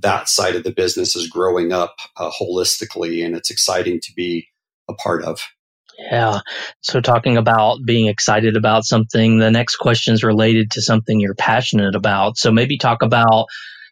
that 0.00 0.28
side 0.28 0.56
of 0.56 0.64
the 0.64 0.72
business 0.72 1.14
is 1.14 1.28
growing 1.28 1.72
up 1.72 1.94
uh, 2.16 2.30
holistically, 2.30 3.24
and 3.24 3.36
it's 3.36 3.50
exciting 3.50 4.00
to 4.02 4.12
be 4.16 4.48
a 4.88 4.94
part 4.94 5.22
of. 5.22 5.40
Yeah. 5.98 6.40
So, 6.80 7.00
talking 7.00 7.36
about 7.36 7.78
being 7.84 8.08
excited 8.08 8.56
about 8.56 8.84
something, 8.84 9.38
the 9.38 9.50
next 9.50 9.76
question 9.76 10.14
is 10.14 10.24
related 10.24 10.70
to 10.72 10.82
something 10.82 11.20
you're 11.20 11.34
passionate 11.34 11.94
about. 11.94 12.38
So, 12.38 12.50
maybe 12.50 12.78
talk 12.78 13.02
about 13.02 13.46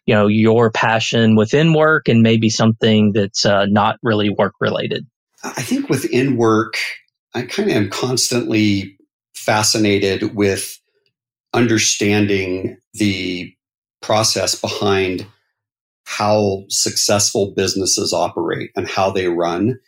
you 0.07 0.15
know 0.15 0.27
your 0.27 0.71
passion 0.71 1.35
within 1.35 1.73
work 1.73 2.07
and 2.07 2.23
maybe 2.23 2.49
something 2.49 3.11
that's 3.13 3.45
uh, 3.45 3.65
not 3.67 3.97
really 4.01 4.29
work 4.29 4.53
related 4.59 5.05
i 5.43 5.61
think 5.61 5.89
within 5.89 6.37
work 6.37 6.77
i 7.37 7.43
kind 7.43 7.69
of 7.69 7.75
am 7.75 7.89
constantly 7.89 8.97
fascinated 9.35 10.35
with 10.35 10.79
understanding 11.53 12.77
the 12.93 13.53
process 14.01 14.59
behind 14.59 15.25
how 16.05 16.63
successful 16.69 17.53
businesses 17.55 18.13
operate 18.13 18.71
and 18.75 18.87
how 18.87 19.09
they 19.11 19.27
run 19.27 19.79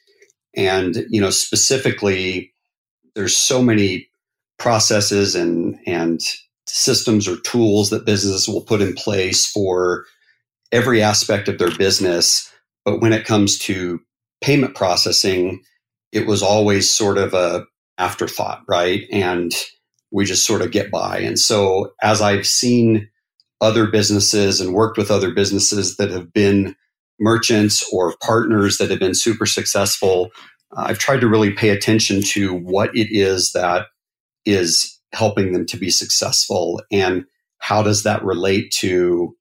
and 0.56 1.06
you 1.10 1.22
know 1.22 1.30
specifically 1.30 2.52
there's 3.16 3.36
so 3.36 3.62
many 3.62 4.08
processes 4.58 5.36
and 5.36 5.80
and 5.86 6.22
systems 6.68 7.28
or 7.28 7.38
tools 7.38 7.90
that 7.90 8.06
businesses 8.06 8.48
will 8.48 8.62
put 8.62 8.82
in 8.82 8.94
place 8.94 9.46
for 9.46 10.06
every 10.72 11.02
aspect 11.02 11.48
of 11.48 11.58
their 11.58 11.76
business. 11.78 12.52
But 12.86 13.02
when 13.02 13.14
it 13.14 13.26
comes 13.26 13.58
to 13.60 14.00
payment 14.42 14.76
processing, 14.76 15.64
it 16.12 16.28
was 16.28 16.42
always 16.42 16.90
sort 16.90 17.18
of 17.18 17.34
a 17.34 17.66
afterthought, 17.98 18.64
right? 18.68 19.04
And 19.12 19.54
we 20.12 20.26
just 20.26 20.46
sort 20.46 20.62
of 20.62 20.72
get 20.72 20.90
by. 20.90 21.20
And 21.20 21.38
so 21.38 21.94
as 22.02 22.22
I've 22.22 22.48
seen 22.48 23.10
other 23.62 23.88
businesses 23.88 24.62
and 24.62 24.74
worked 24.74 24.98
with 24.98 25.12
other 25.12 25.32
businesses 25.32 25.98
that 25.98 26.10
have 26.12 26.34
been 26.34 26.76
merchants 27.20 27.88
or 27.92 28.16
partners 28.24 28.78
that 28.78 28.90
have 28.90 29.00
been 29.00 29.14
super 29.14 29.46
successful, 29.46 30.32
uh, 30.76 30.86
I've 30.88 31.00
tried 31.00 31.22
to 31.22 31.28
really 31.28 31.52
pay 31.52 31.70
attention 31.70 32.22
to 32.30 32.54
what 32.54 32.96
it 32.96 33.10
is 33.12 33.52
that 33.52 33.88
is 34.46 35.00
helping 35.12 35.52
them 35.52 35.66
to 35.66 35.78
be 35.78 35.90
successful 35.90 36.82
and 36.92 37.26
how 37.58 37.84
does 37.84 38.04
that 38.04 38.24
relate 38.24 38.72
to 38.72 39.36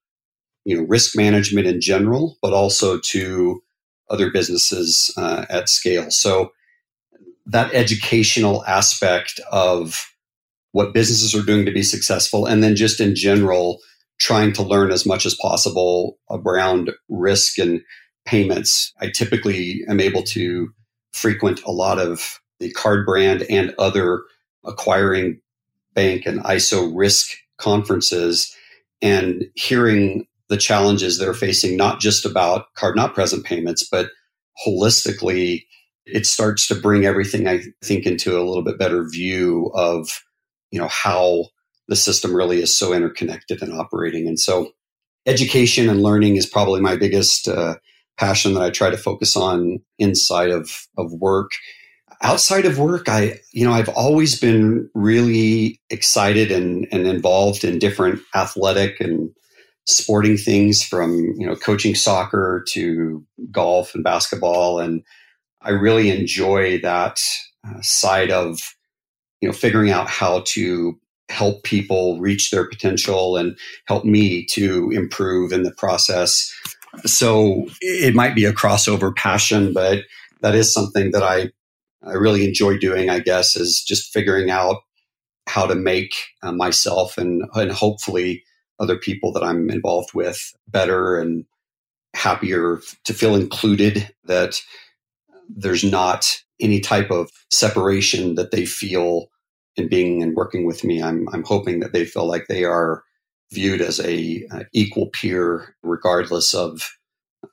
you 0.64 0.76
know 0.76 0.82
risk 0.88 1.16
management 1.16 1.66
in 1.66 1.80
general 1.80 2.36
but 2.42 2.52
also 2.52 2.98
to 2.98 3.62
other 4.10 4.30
businesses 4.30 5.12
uh, 5.16 5.44
at 5.50 5.68
scale 5.68 6.10
so 6.10 6.50
that 7.48 7.72
educational 7.74 8.64
aspect 8.66 9.40
of 9.50 10.06
what 10.72 10.92
businesses 10.92 11.34
are 11.34 11.44
doing 11.44 11.64
to 11.64 11.72
be 11.72 11.82
successful 11.82 12.46
and 12.46 12.62
then 12.62 12.76
just 12.76 13.00
in 13.00 13.14
general 13.14 13.80
trying 14.18 14.52
to 14.52 14.62
learn 14.62 14.90
as 14.90 15.06
much 15.06 15.24
as 15.24 15.34
possible 15.34 16.18
around 16.30 16.90
risk 17.08 17.58
and 17.58 17.80
payments. 18.26 18.92
I 19.00 19.10
typically 19.10 19.82
am 19.88 20.00
able 20.00 20.22
to 20.24 20.68
frequent 21.12 21.62
a 21.64 21.72
lot 21.72 21.98
of 21.98 22.40
the 22.60 22.70
card 22.72 23.06
brand 23.06 23.44
and 23.48 23.74
other 23.78 24.22
acquiring 24.64 25.40
bank 25.94 26.26
and 26.26 26.40
ISO 26.44 26.90
risk 26.94 27.30
conferences 27.56 28.54
and 29.00 29.44
hearing 29.54 30.26
the 30.48 30.56
challenges 30.56 31.18
they're 31.18 31.34
facing, 31.34 31.76
not 31.76 32.00
just 32.00 32.26
about 32.26 32.72
card 32.74 32.96
not 32.96 33.14
present 33.14 33.44
payments, 33.44 33.86
but 33.88 34.10
holistically, 34.66 35.64
it 36.12 36.26
starts 36.26 36.66
to 36.68 36.74
bring 36.74 37.04
everything 37.04 37.46
I 37.46 37.62
think 37.82 38.06
into 38.06 38.38
a 38.38 38.44
little 38.44 38.62
bit 38.62 38.78
better 38.78 39.08
view 39.08 39.70
of, 39.74 40.22
you 40.70 40.80
know, 40.80 40.88
how 40.88 41.46
the 41.88 41.96
system 41.96 42.34
really 42.34 42.60
is 42.60 42.74
so 42.74 42.92
interconnected 42.92 43.62
and 43.62 43.72
operating. 43.72 44.26
And 44.26 44.38
so 44.38 44.72
education 45.26 45.88
and 45.88 46.02
learning 46.02 46.36
is 46.36 46.46
probably 46.46 46.80
my 46.80 46.96
biggest 46.96 47.48
uh, 47.48 47.76
passion 48.18 48.54
that 48.54 48.62
I 48.62 48.70
try 48.70 48.90
to 48.90 48.96
focus 48.96 49.36
on 49.36 49.78
inside 49.98 50.50
of, 50.50 50.70
of 50.96 51.12
work 51.12 51.50
outside 52.22 52.66
of 52.66 52.78
work, 52.78 53.08
I, 53.08 53.40
you 53.52 53.64
know, 53.64 53.72
I've 53.72 53.88
always 53.90 54.38
been 54.38 54.88
really 54.94 55.80
excited 55.90 56.50
and, 56.50 56.86
and 56.90 57.06
involved 57.06 57.64
in 57.64 57.78
different 57.78 58.20
athletic 58.34 59.00
and 59.00 59.30
sporting 59.86 60.36
things 60.36 60.82
from, 60.82 61.34
you 61.38 61.46
know, 61.46 61.56
coaching 61.56 61.94
soccer 61.94 62.64
to 62.70 63.24
golf 63.50 63.94
and 63.94 64.04
basketball. 64.04 64.80
And 64.80 65.02
I 65.68 65.72
really 65.72 66.08
enjoy 66.08 66.80
that 66.80 67.20
uh, 67.66 67.80
side 67.82 68.30
of, 68.30 68.58
you 69.42 69.48
know, 69.48 69.52
figuring 69.52 69.90
out 69.90 70.08
how 70.08 70.42
to 70.46 70.98
help 71.28 71.62
people 71.62 72.18
reach 72.18 72.50
their 72.50 72.66
potential 72.66 73.36
and 73.36 73.56
help 73.86 74.04
me 74.04 74.46
to 74.46 74.90
improve 74.92 75.52
in 75.52 75.62
the 75.62 75.70
process. 75.70 76.50
So 77.04 77.66
it 77.82 78.14
might 78.14 78.34
be 78.34 78.46
a 78.46 78.52
crossover 78.54 79.14
passion, 79.14 79.74
but 79.74 80.04
that 80.40 80.54
is 80.54 80.72
something 80.72 81.10
that 81.12 81.22
I 81.22 81.52
I 82.02 82.12
really 82.12 82.46
enjoy 82.46 82.78
doing, 82.78 83.10
I 83.10 83.18
guess, 83.18 83.56
is 83.56 83.84
just 83.86 84.12
figuring 84.12 84.50
out 84.50 84.76
how 85.48 85.66
to 85.66 85.74
make 85.74 86.14
uh, 86.42 86.52
myself 86.52 87.18
and, 87.18 87.42
and 87.54 87.72
hopefully 87.72 88.44
other 88.78 88.96
people 88.96 89.32
that 89.32 89.42
I'm 89.42 89.68
involved 89.68 90.14
with 90.14 90.54
better 90.68 91.18
and 91.20 91.44
happier 92.14 92.80
to 93.04 93.12
feel 93.12 93.34
included, 93.34 94.08
that 94.24 94.60
there's 95.48 95.84
not 95.84 96.26
any 96.60 96.80
type 96.80 97.10
of 97.10 97.30
separation 97.50 98.34
that 98.34 98.50
they 98.50 98.66
feel 98.66 99.28
in 99.76 99.88
being 99.88 100.22
and 100.22 100.34
working 100.34 100.66
with 100.66 100.84
me. 100.84 101.02
I'm, 101.02 101.28
I'm 101.32 101.44
hoping 101.44 101.80
that 101.80 101.92
they 101.92 102.04
feel 102.04 102.26
like 102.26 102.46
they 102.48 102.64
are 102.64 103.02
viewed 103.52 103.80
as 103.80 104.00
a, 104.00 104.44
a 104.52 104.66
equal 104.72 105.08
peer, 105.10 105.76
regardless 105.82 106.54
of 106.54 106.90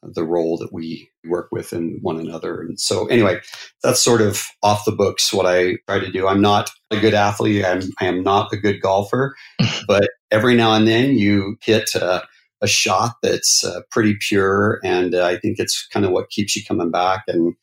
the 0.01 0.23
role 0.23 0.57
that 0.57 0.73
we 0.73 1.09
work 1.25 1.49
with 1.51 1.71
in 1.71 1.99
one 2.01 2.19
another. 2.19 2.61
And 2.61 2.79
so, 2.79 3.05
anyway, 3.07 3.39
that's 3.83 4.03
sort 4.03 4.21
of 4.21 4.43
off 4.63 4.85
the 4.85 4.91
books 4.91 5.31
what 5.31 5.45
I 5.45 5.77
try 5.87 5.99
to 5.99 6.11
do. 6.11 6.27
I'm 6.27 6.41
not 6.41 6.71
a 6.91 6.99
good 6.99 7.13
athlete. 7.13 7.63
I'm, 7.63 7.81
I 7.99 8.05
am 8.05 8.23
not 8.23 8.51
a 8.51 8.57
good 8.57 8.81
golfer, 8.81 9.35
but 9.87 10.09
every 10.31 10.55
now 10.55 10.73
and 10.73 10.87
then 10.87 11.17
you 11.17 11.57
hit 11.61 11.93
a, 11.95 12.23
a 12.61 12.67
shot 12.67 13.15
that's 13.21 13.63
uh, 13.63 13.81
pretty 13.91 14.17
pure. 14.19 14.79
And 14.83 15.13
uh, 15.13 15.25
I 15.25 15.37
think 15.37 15.59
it's 15.59 15.87
kind 15.87 16.05
of 16.05 16.11
what 16.11 16.29
keeps 16.29 16.55
you 16.55 16.63
coming 16.65 16.91
back. 16.91 17.23
And 17.27 17.55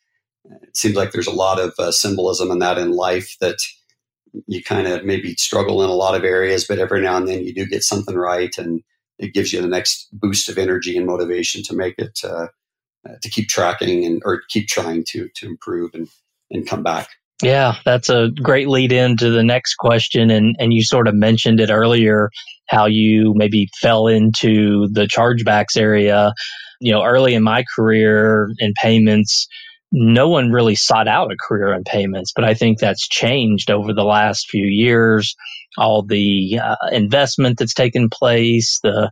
it 0.44 0.76
seems 0.76 0.94
like 0.94 1.12
there's 1.12 1.26
a 1.26 1.32
lot 1.32 1.60
of 1.60 1.72
uh, 1.78 1.92
symbolism 1.92 2.50
in 2.50 2.58
that 2.58 2.78
in 2.78 2.92
life 2.92 3.36
that 3.40 3.58
you 4.46 4.62
kind 4.62 4.86
of 4.86 5.04
maybe 5.04 5.34
struggle 5.34 5.82
in 5.82 5.90
a 5.90 5.94
lot 5.94 6.14
of 6.14 6.24
areas, 6.24 6.66
but 6.66 6.78
every 6.78 7.02
now 7.02 7.16
and 7.16 7.28
then 7.28 7.44
you 7.44 7.54
do 7.54 7.66
get 7.66 7.82
something 7.82 8.16
right. 8.16 8.56
And 8.58 8.80
it 9.18 9.34
gives 9.34 9.52
you 9.52 9.60
the 9.60 9.68
next 9.68 10.08
boost 10.12 10.48
of 10.48 10.58
energy 10.58 10.96
and 10.96 11.06
motivation 11.06 11.62
to 11.64 11.76
make 11.76 11.94
it 11.98 12.18
uh, 12.24 12.46
uh, 13.08 13.14
to 13.20 13.28
keep 13.28 13.48
tracking 13.48 14.04
and 14.04 14.22
or 14.24 14.42
keep 14.48 14.68
trying 14.68 15.04
to 15.08 15.28
to 15.36 15.46
improve 15.46 15.90
and 15.94 16.08
and 16.50 16.66
come 16.66 16.82
back. 16.82 17.08
Yeah, 17.42 17.74
that's 17.84 18.08
a 18.08 18.30
great 18.42 18.68
lead 18.68 18.92
in 18.92 19.16
to 19.16 19.30
the 19.30 19.42
next 19.42 19.74
question. 19.74 20.30
And, 20.30 20.54
and 20.60 20.72
you 20.72 20.84
sort 20.84 21.08
of 21.08 21.14
mentioned 21.14 21.58
it 21.58 21.70
earlier 21.70 22.30
how 22.68 22.86
you 22.86 23.34
maybe 23.34 23.68
fell 23.80 24.06
into 24.06 24.88
the 24.92 25.06
chargebacks 25.06 25.76
area. 25.76 26.32
You 26.80 26.92
know, 26.92 27.02
early 27.02 27.34
in 27.34 27.42
my 27.42 27.64
career 27.74 28.50
in 28.58 28.74
payments, 28.80 29.48
no 29.92 30.28
one 30.28 30.50
really 30.50 30.74
sought 30.74 31.06
out 31.06 31.30
a 31.30 31.36
career 31.36 31.74
in 31.74 31.84
payments, 31.84 32.32
but 32.34 32.44
I 32.44 32.54
think 32.54 32.78
that's 32.78 33.06
changed 33.06 33.70
over 33.70 33.92
the 33.92 34.04
last 34.04 34.48
few 34.48 34.66
years. 34.66 35.36
All 35.78 36.02
the 36.02 36.58
uh, 36.62 36.76
investment 36.90 37.58
that's 37.58 37.74
taken 37.74 38.08
place, 38.10 38.80
the 38.82 39.10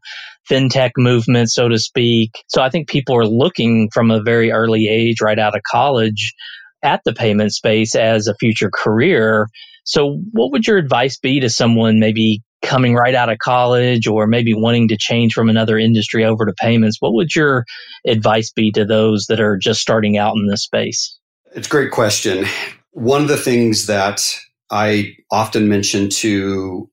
fintech 0.51 0.93
movement, 0.97 1.51
so 1.51 1.69
to 1.69 1.79
speak. 1.79 2.43
So 2.49 2.63
I 2.63 2.71
think 2.71 2.89
people 2.89 3.17
are 3.17 3.27
looking 3.27 3.91
from 3.93 4.11
a 4.11 4.23
very 4.23 4.51
early 4.53 4.89
age, 4.89 5.21
right 5.21 5.39
out 5.39 5.57
of 5.57 5.63
college, 5.71 6.35
at 6.83 7.03
the 7.05 7.13
payment 7.13 7.53
space 7.53 7.95
as 7.95 8.27
a 8.27 8.35
future 8.35 8.71
career. 8.73 9.49
So, 9.85 10.21
what 10.33 10.53
would 10.53 10.67
your 10.67 10.79
advice 10.79 11.19
be 11.19 11.41
to 11.41 11.51
someone 11.51 11.99
maybe 11.99 12.43
coming 12.63 12.95
right 12.95 13.15
out 13.15 13.31
of 13.31 13.39
college 13.39 14.07
or 14.07 14.27
maybe 14.27 14.55
wanting 14.55 14.89
to 14.89 14.97
change 14.97 15.33
from 15.33 15.49
another 15.49 15.79
industry 15.79 16.25
over 16.25 16.47
to 16.47 16.53
payments, 16.61 16.99
what 17.01 17.15
would 17.15 17.35
your 17.35 17.65
advice 18.07 18.51
be 18.51 18.71
to 18.73 18.85
those 18.85 19.27
that 19.27 19.41
are 19.41 19.57
just 19.57 19.81
starting 19.81 20.19
out 20.19 20.37
in 20.37 20.47
this 20.47 20.63
space? 20.63 21.19
It's 21.55 21.67
a 21.67 21.71
great 21.71 21.91
question. 21.91 22.47
One 22.93 23.23
of 23.23 23.29
the 23.29 23.37
things 23.37 23.87
that 23.87 24.39
I 24.71 25.17
often 25.31 25.69
mention 25.69 26.09
to 26.11 26.89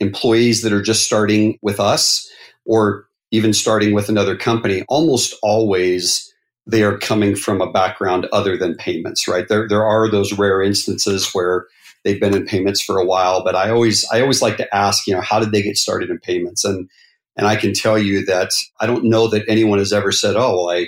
employees 0.00 0.62
that 0.62 0.72
are 0.72 0.82
just 0.82 1.04
starting 1.04 1.58
with 1.62 1.80
us 1.80 2.28
or 2.66 3.06
even 3.30 3.52
starting 3.52 3.94
with 3.94 4.08
another 4.08 4.36
company, 4.36 4.84
almost 4.88 5.34
always 5.42 6.32
they 6.66 6.82
are 6.82 6.98
coming 6.98 7.34
from 7.34 7.62
a 7.62 7.72
background 7.72 8.26
other 8.30 8.56
than 8.56 8.74
payments, 8.74 9.26
right? 9.26 9.48
There, 9.48 9.66
there 9.66 9.84
are 9.84 10.10
those 10.10 10.34
rare 10.34 10.60
instances 10.60 11.30
where 11.32 11.66
they've 12.08 12.20
been 12.20 12.34
in 12.34 12.46
payments 12.46 12.80
for 12.80 12.98
a 12.98 13.04
while, 13.04 13.44
but 13.44 13.54
I 13.54 13.68
always, 13.68 14.06
I 14.10 14.22
always 14.22 14.40
like 14.40 14.56
to 14.56 14.74
ask, 14.74 15.06
you 15.06 15.12
know, 15.14 15.20
how 15.20 15.38
did 15.38 15.52
they 15.52 15.60
get 15.60 15.76
started 15.76 16.08
in 16.08 16.18
payments? 16.18 16.64
And, 16.64 16.88
and 17.36 17.46
I 17.46 17.54
can 17.54 17.74
tell 17.74 17.98
you 17.98 18.24
that 18.24 18.48
I 18.80 18.86
don't 18.86 19.04
know 19.04 19.28
that 19.28 19.44
anyone 19.46 19.78
has 19.78 19.92
ever 19.92 20.10
said, 20.10 20.34
oh, 20.34 20.56
well, 20.56 20.70
I, 20.70 20.86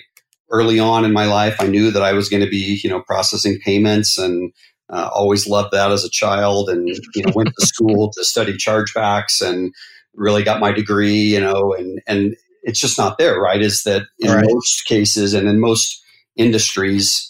early 0.51 0.81
on 0.81 1.05
in 1.05 1.13
my 1.13 1.27
life, 1.27 1.57
I 1.61 1.67
knew 1.67 1.91
that 1.91 2.03
I 2.03 2.15
was 2.15 2.31
going 2.31 2.43
to 2.43 2.49
be, 2.49 2.81
you 2.83 2.89
know, 2.89 3.03
processing 3.03 3.59
payments 3.63 4.17
and 4.17 4.51
uh, 4.89 5.11
always 5.13 5.47
loved 5.47 5.73
that 5.73 5.93
as 5.93 6.05
a 6.05 6.11
child 6.11 6.71
and, 6.71 6.89
you 6.89 7.23
know, 7.23 7.33
went 7.35 7.51
to 7.55 7.67
school 7.67 8.11
to 8.13 8.25
study 8.25 8.55
chargebacks 8.55 9.47
and 9.47 9.75
really 10.15 10.43
got 10.43 10.59
my 10.59 10.73
degree, 10.73 11.21
you 11.21 11.41
know, 11.41 11.75
and, 11.75 12.01
and 12.07 12.35
it's 12.63 12.81
just 12.81 12.97
not 12.97 13.19
there, 13.19 13.39
right? 13.39 13.61
Is 13.61 13.83
that 13.83 14.05
in 14.19 14.33
right. 14.33 14.47
most 14.49 14.87
cases 14.87 15.35
and 15.35 15.47
in 15.47 15.61
most 15.61 16.03
industries, 16.35 17.30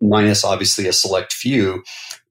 minus 0.00 0.44
obviously 0.44 0.86
a 0.86 0.92
select 0.92 1.32
few, 1.32 1.82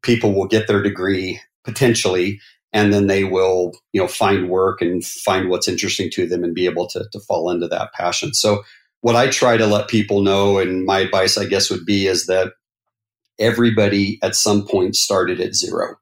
people 0.01 0.33
will 0.33 0.47
get 0.47 0.67
their 0.67 0.81
degree 0.81 1.39
potentially 1.63 2.39
and 2.73 2.93
then 2.93 3.07
they 3.07 3.23
will 3.23 3.73
you 3.93 4.01
know 4.01 4.07
find 4.07 4.49
work 4.49 4.81
and 4.81 5.05
find 5.05 5.49
what's 5.49 5.67
interesting 5.67 6.09
to 6.09 6.25
them 6.27 6.43
and 6.43 6.55
be 6.55 6.65
able 6.65 6.87
to, 6.87 7.05
to 7.11 7.19
fall 7.19 7.49
into 7.49 7.67
that 7.67 7.91
passion 7.91 8.33
so 8.33 8.63
what 9.01 9.17
i 9.17 9.27
try 9.27 9.57
to 9.57 9.65
let 9.65 9.89
people 9.89 10.21
know 10.21 10.59
and 10.59 10.85
my 10.85 10.99
advice 10.99 11.37
i 11.37 11.45
guess 11.45 11.69
would 11.69 11.85
be 11.85 12.07
is 12.07 12.25
that 12.25 12.53
everybody 13.39 14.19
at 14.23 14.35
some 14.35 14.65
point 14.65 14.95
started 14.95 15.39
at 15.39 15.55
zero. 15.55 15.95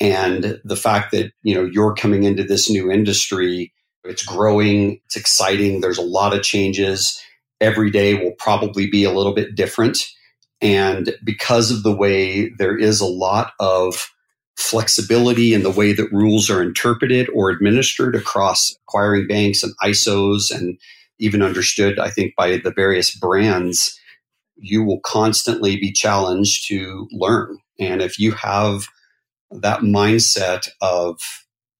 And 0.00 0.60
the 0.64 0.76
fact 0.76 1.12
that, 1.12 1.32
you 1.42 1.54
know, 1.54 1.64
you're 1.64 1.94
coming 1.94 2.24
into 2.24 2.44
this 2.44 2.68
new 2.68 2.90
industry, 2.90 3.72
it's 4.04 4.24
growing, 4.24 5.00
it's 5.06 5.16
exciting, 5.16 5.80
there's 5.80 5.98
a 5.98 6.02
lot 6.02 6.34
of 6.34 6.42
changes. 6.42 7.20
Every 7.60 7.90
day 7.90 8.14
will 8.14 8.34
probably 8.38 8.88
be 8.90 9.04
a 9.04 9.12
little 9.12 9.34
bit 9.34 9.54
different. 9.54 9.98
And 10.60 11.14
because 11.24 11.70
of 11.70 11.82
the 11.82 11.94
way 11.94 12.50
there 12.58 12.76
is 12.76 13.00
a 13.00 13.06
lot 13.06 13.52
of 13.60 14.10
flexibility 14.56 15.52
in 15.52 15.62
the 15.62 15.70
way 15.70 15.92
that 15.92 16.10
rules 16.12 16.48
are 16.48 16.62
interpreted 16.62 17.28
or 17.34 17.50
administered 17.50 18.16
across 18.16 18.74
acquiring 18.88 19.26
banks 19.26 19.62
and 19.62 19.74
ISOs 19.82 20.50
and 20.50 20.78
even 21.18 21.42
understood, 21.42 21.98
I 21.98 22.10
think, 22.10 22.34
by 22.36 22.56
the 22.56 22.72
various 22.74 23.14
brands, 23.14 23.98
you 24.56 24.82
will 24.82 25.00
constantly 25.00 25.76
be 25.76 25.92
challenged 25.92 26.66
to 26.68 27.06
learn. 27.12 27.58
And 27.78 28.00
if 28.00 28.18
you 28.18 28.32
have 28.32 28.86
that 29.50 29.80
mindset 29.80 30.68
of 30.80 31.20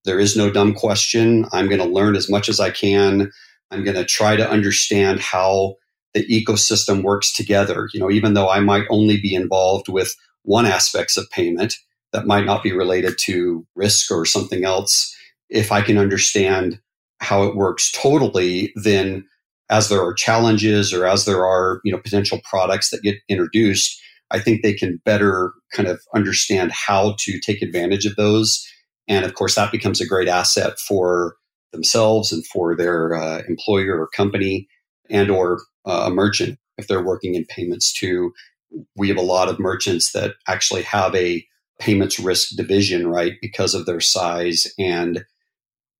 there 0.05 0.21
is 0.21 0.37
no 0.37 0.51
dumb 0.51 0.75
question, 0.75 1.47
I'm 1.53 1.69
going 1.69 1.81
to 1.81 1.87
learn 1.87 2.15
as 2.15 2.31
much 2.31 2.49
as 2.49 2.61
I 2.61 2.71
can. 2.71 3.31
I'm 3.71 3.83
going 3.83 3.97
to 3.97 4.05
try 4.05 4.37
to 4.37 4.49
understand 4.49 5.21
how 5.21 5.77
the 6.16 6.26
ecosystem 6.44 7.02
works 7.02 7.33
together. 7.33 7.88
You 7.92 8.00
know, 8.00 8.11
even 8.11 8.35
though 8.35 8.48
I 8.48 8.61
might 8.61 8.87
only 8.90 9.20
be 9.20 9.35
involved 9.35 9.88
with 9.88 10.14
one 10.42 10.66
aspects 10.66 11.16
of 11.16 11.31
payment 11.31 11.74
that 12.12 12.26
might 12.26 12.46
not 12.46 12.62
be 12.62 12.72
related 12.72 13.14
to 13.24 13.66
risk 13.74 14.11
or 14.11 14.24
something 14.24 14.64
else, 14.64 15.14
if 15.50 15.70
I 15.70 15.83
can 15.83 15.98
understand 15.98 16.81
how 17.20 17.44
it 17.44 17.57
works 17.57 17.92
totally, 17.92 18.72
then 18.74 19.24
as 19.68 19.88
there 19.88 20.02
are 20.02 20.14
challenges 20.14 20.92
or 20.92 21.07
as 21.07 21.24
there 21.24 21.44
are 21.44 21.81
you 21.85 21.92
know 21.92 21.98
potential 21.98 22.40
products 22.48 22.90
that 22.90 23.02
get 23.02 23.16
introduced 23.29 24.00
i 24.31 24.38
think 24.38 24.62
they 24.62 24.72
can 24.72 25.00
better 25.05 25.52
kind 25.72 25.88
of 25.88 26.00
understand 26.14 26.70
how 26.72 27.14
to 27.18 27.38
take 27.40 27.62
advantage 27.62 28.07
of 28.07 28.16
those 28.16 28.64
and 29.09 29.24
of 29.24 29.35
course 29.35 29.55
that 29.55 29.72
becomes 29.72 30.00
a 30.00 30.07
great 30.07 30.29
asset 30.29 30.79
for 30.79 31.37
themselves 31.72 32.33
and 32.33 32.46
for 32.46 32.76
their 32.76 33.14
uh, 33.14 33.42
employer 33.48 34.00
or 34.00 34.09
company 34.09 34.68
and 35.11 35.31
or 35.31 35.61
uh, 35.85 36.05
a 36.07 36.11
merchant 36.11 36.59
if 36.79 36.88
they're 36.88 37.03
working 37.03 37.35
in 37.35 37.45
payments 37.47 37.92
too 37.92 38.33
we 38.97 39.09
have 39.09 39.16
a 39.16 39.23
lot 39.23 39.49
of 39.49 39.59
merchants 39.59 40.12
that 40.12 40.35
actually 40.49 40.83
have 40.83 41.14
a 41.14 41.47
payments 41.79 42.19
risk 42.19 42.57
division 42.57 43.07
right 43.07 43.35
because 43.40 43.75
of 43.75 43.87
their 43.87 44.01
size 44.01 44.66
and 44.79 45.25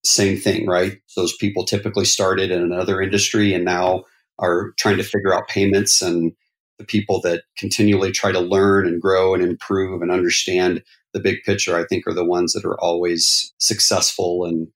same 0.07 0.39
thing, 0.39 0.67
right? 0.67 0.99
Those 1.17 1.37
people 1.37 1.65
typically 1.65 2.05
started 2.05 2.51
in 2.51 2.63
another 2.63 3.01
industry 3.03 3.53
and 3.53 3.65
now 3.65 4.05
are 4.39 4.73
trying 4.79 4.97
to 4.99 5.03
figure 5.03 5.35
out 5.35 5.49
payments 5.49 6.01
and 6.01 6.33
the 6.79 6.85
people 6.85 7.21
that 7.23 7.43
continually 7.59 8.13
try 8.13 8.33
to 8.33 8.41
learn 8.41 8.87
and 8.87 9.01
grow 9.01 9.35
and 9.35 9.43
improve 9.43 10.03
and 10.03 10.11
understand 10.11 10.83
the 11.13 11.21
big 11.21 11.43
picture, 11.45 11.77
I 11.77 11.87
think 11.87 12.07
are 12.07 12.15
the 12.15 12.25
ones 12.25 12.53
that 12.53 12.65
are 12.65 12.79
always 12.81 13.53
successful 13.59 14.45
and 14.45 14.69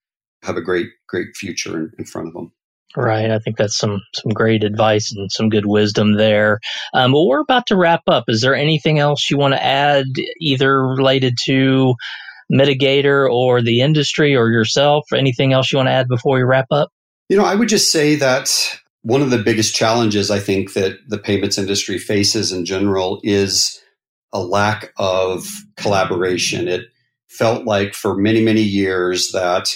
have 0.43 0.57
a 0.57 0.63
great, 0.63 0.89
great 1.09 1.37
future 1.37 1.77
in, 1.77 1.93
in 1.99 2.07
front 2.07 2.29
of 2.29 2.35
them. 2.35 2.53
Right. 2.97 3.31
I 3.31 3.39
think 3.39 3.57
that's 3.57 3.77
some 3.77 4.03
some 4.15 4.33
great 4.33 4.65
advice 4.65 5.13
and 5.13 5.31
some 5.31 5.49
good 5.49 5.67
wisdom 5.67 6.17
there. 6.17 6.59
Um, 6.93 7.13
but 7.13 7.25
we're 7.25 7.41
about 7.41 7.67
to 7.67 7.77
wrap 7.77 8.03
up. 8.09 8.25
Is 8.27 8.41
there 8.41 8.55
anything 8.55 8.99
else 8.99 9.31
you 9.31 9.39
want 9.39 9.55
to 9.55 9.65
add, 9.65 10.07
either 10.41 10.83
related 10.83 11.37
to 11.45 11.95
Midigator 12.53 13.31
or 13.31 13.63
the 13.63 13.81
industry 13.81 14.35
or 14.35 14.51
yourself? 14.51 15.05
Anything 15.15 15.53
else 15.53 15.71
you 15.71 15.77
want 15.77 15.87
to 15.87 15.93
add 15.93 16.09
before 16.09 16.37
we 16.37 16.43
wrap 16.43 16.67
up? 16.73 16.91
You 17.29 17.37
know, 17.37 17.45
I 17.45 17.55
would 17.55 17.69
just 17.69 17.93
say 17.93 18.17
that 18.17 18.81
one 19.03 19.23
of 19.23 19.31
the 19.31 19.39
biggest 19.39 19.75
challenges 19.75 20.31
I 20.31 20.41
think 20.41 20.73
that 20.73 20.99
the 21.07 21.19
payments 21.19 21.59
industry 21.59 21.97
faces 21.97 22.51
in 22.51 22.65
general 22.65 23.21
is 23.23 23.81
a 24.33 24.41
lack 24.43 24.93
of 24.99 25.47
collaboration. 25.77 26.67
It 26.67 26.87
felt 27.29 27.65
like 27.65 27.95
for 27.95 28.17
many, 28.17 28.43
many 28.43 28.63
years 28.63 29.31
that, 29.31 29.73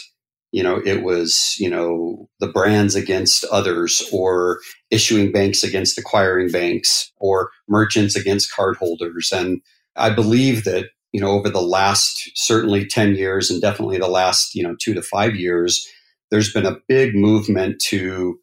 you 0.55 0.63
know, 0.63 0.81
it 0.85 1.03
was, 1.03 1.57
you 1.59 1.69
know, 1.69 2.29
the 2.39 2.47
brands 2.47 2.95
against 2.95 3.45
others 3.47 4.09
or 4.13 4.61
issuing 4.91 5.33
banks 5.33 5.65
against 5.65 5.99
acquiring 5.99 6.51
banks 6.51 7.11
or 7.19 7.51
merchants 7.69 8.15
against 8.15 8.53
cardholders. 8.57 9.33
And 9.33 9.61
I 9.97 10.11
believe 10.11 10.63
that 10.65 10.91
you 11.15 11.21
know, 11.21 11.31
over 11.31 11.49
the 11.49 11.63
last 11.63 12.29
certainly 12.35 12.85
10 12.85 13.15
years 13.15 13.49
and 13.49 13.63
definitely 13.63 13.99
the 13.99 14.09
last, 14.09 14.53
you 14.57 14.65
know, 14.65 14.75
two 14.81 14.95
to 14.95 15.01
five 15.01 15.37
years, 15.37 15.87
there's 16.33 16.53
been 16.53 16.67
a 16.67 16.81
big 16.89 17.15
movement 17.15 17.81
to 17.81 18.37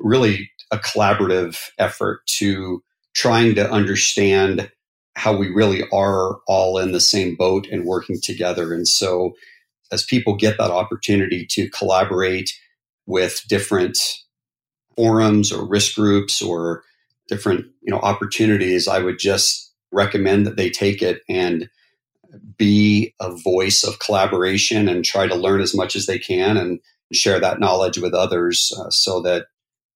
really 0.00 0.50
a 0.72 0.78
collaborative 0.78 1.70
effort 1.78 2.26
to 2.26 2.82
trying 3.14 3.54
to 3.54 3.70
understand 3.70 4.68
how 5.14 5.36
we 5.36 5.48
really 5.48 5.84
are 5.92 6.40
all 6.48 6.76
in 6.78 6.90
the 6.90 6.98
same 6.98 7.36
boat 7.36 7.68
and 7.70 7.84
working 7.84 8.18
together. 8.20 8.74
And 8.74 8.88
so 8.88 9.34
as 9.90 10.04
people 10.04 10.36
get 10.36 10.58
that 10.58 10.70
opportunity 10.70 11.46
to 11.50 11.68
collaborate 11.70 12.52
with 13.06 13.42
different 13.48 13.98
forums 14.96 15.52
or 15.52 15.66
risk 15.66 15.94
groups 15.94 16.42
or 16.42 16.82
different, 17.28 17.66
you 17.82 17.92
know, 17.92 18.00
opportunities, 18.00 18.88
I 18.88 18.98
would 18.98 19.18
just 19.18 19.72
recommend 19.92 20.46
that 20.46 20.56
they 20.56 20.70
take 20.70 21.02
it 21.02 21.22
and 21.28 21.68
be 22.56 23.14
a 23.20 23.34
voice 23.34 23.84
of 23.84 23.98
collaboration 24.00 24.88
and 24.88 25.04
try 25.04 25.26
to 25.26 25.34
learn 25.34 25.60
as 25.60 25.74
much 25.74 25.96
as 25.96 26.06
they 26.06 26.18
can 26.18 26.56
and 26.56 26.80
share 27.12 27.40
that 27.40 27.60
knowledge 27.60 27.98
with 27.98 28.12
others 28.12 28.72
uh, 28.78 28.90
so 28.90 29.22
that 29.22 29.46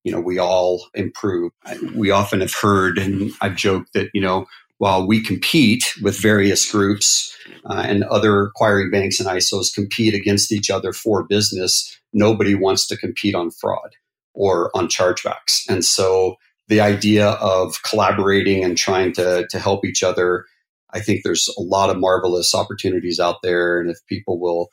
you 0.03 0.11
know 0.11 0.19
we 0.19 0.39
all 0.39 0.87
improve. 0.93 1.51
We 1.95 2.11
often 2.11 2.41
have 2.41 2.53
heard 2.53 2.97
and 2.97 3.31
i've 3.41 3.55
joked 3.55 3.93
that 3.93 4.09
you 4.13 4.21
know 4.21 4.47
while 4.83 5.07
we 5.07 5.23
compete 5.23 5.85
with 6.01 6.21
various 6.21 6.69
groups 6.69 7.35
uh, 7.69 7.83
and 7.87 8.03
other 8.05 8.43
acquiring 8.43 8.91
banks 8.91 9.19
and 9.19 9.29
isos 9.29 9.73
compete 9.73 10.13
against 10.13 10.51
each 10.51 10.69
other 10.69 10.91
for 10.91 11.23
business 11.23 11.97
nobody 12.11 12.53
wants 12.53 12.85
to 12.85 12.97
compete 12.97 13.35
on 13.35 13.49
fraud 13.49 13.95
or 14.33 14.69
on 14.75 14.87
chargebacks 14.87 15.61
and 15.69 15.85
so 15.85 16.35
the 16.67 16.81
idea 16.81 17.29
of 17.31 17.81
collaborating 17.83 18.63
and 18.63 18.77
trying 18.77 19.13
to, 19.13 19.45
to 19.49 19.59
help 19.59 19.85
each 19.85 20.03
other 20.03 20.45
I 20.93 20.99
think 20.99 21.23
there's 21.23 21.49
a 21.57 21.61
lot 21.61 21.89
of 21.89 21.99
marvelous 21.99 22.53
opportunities 22.53 23.19
out 23.19 23.37
there. 23.41 23.81
And 23.81 23.89
if 23.89 23.97
people 24.07 24.39
will 24.39 24.69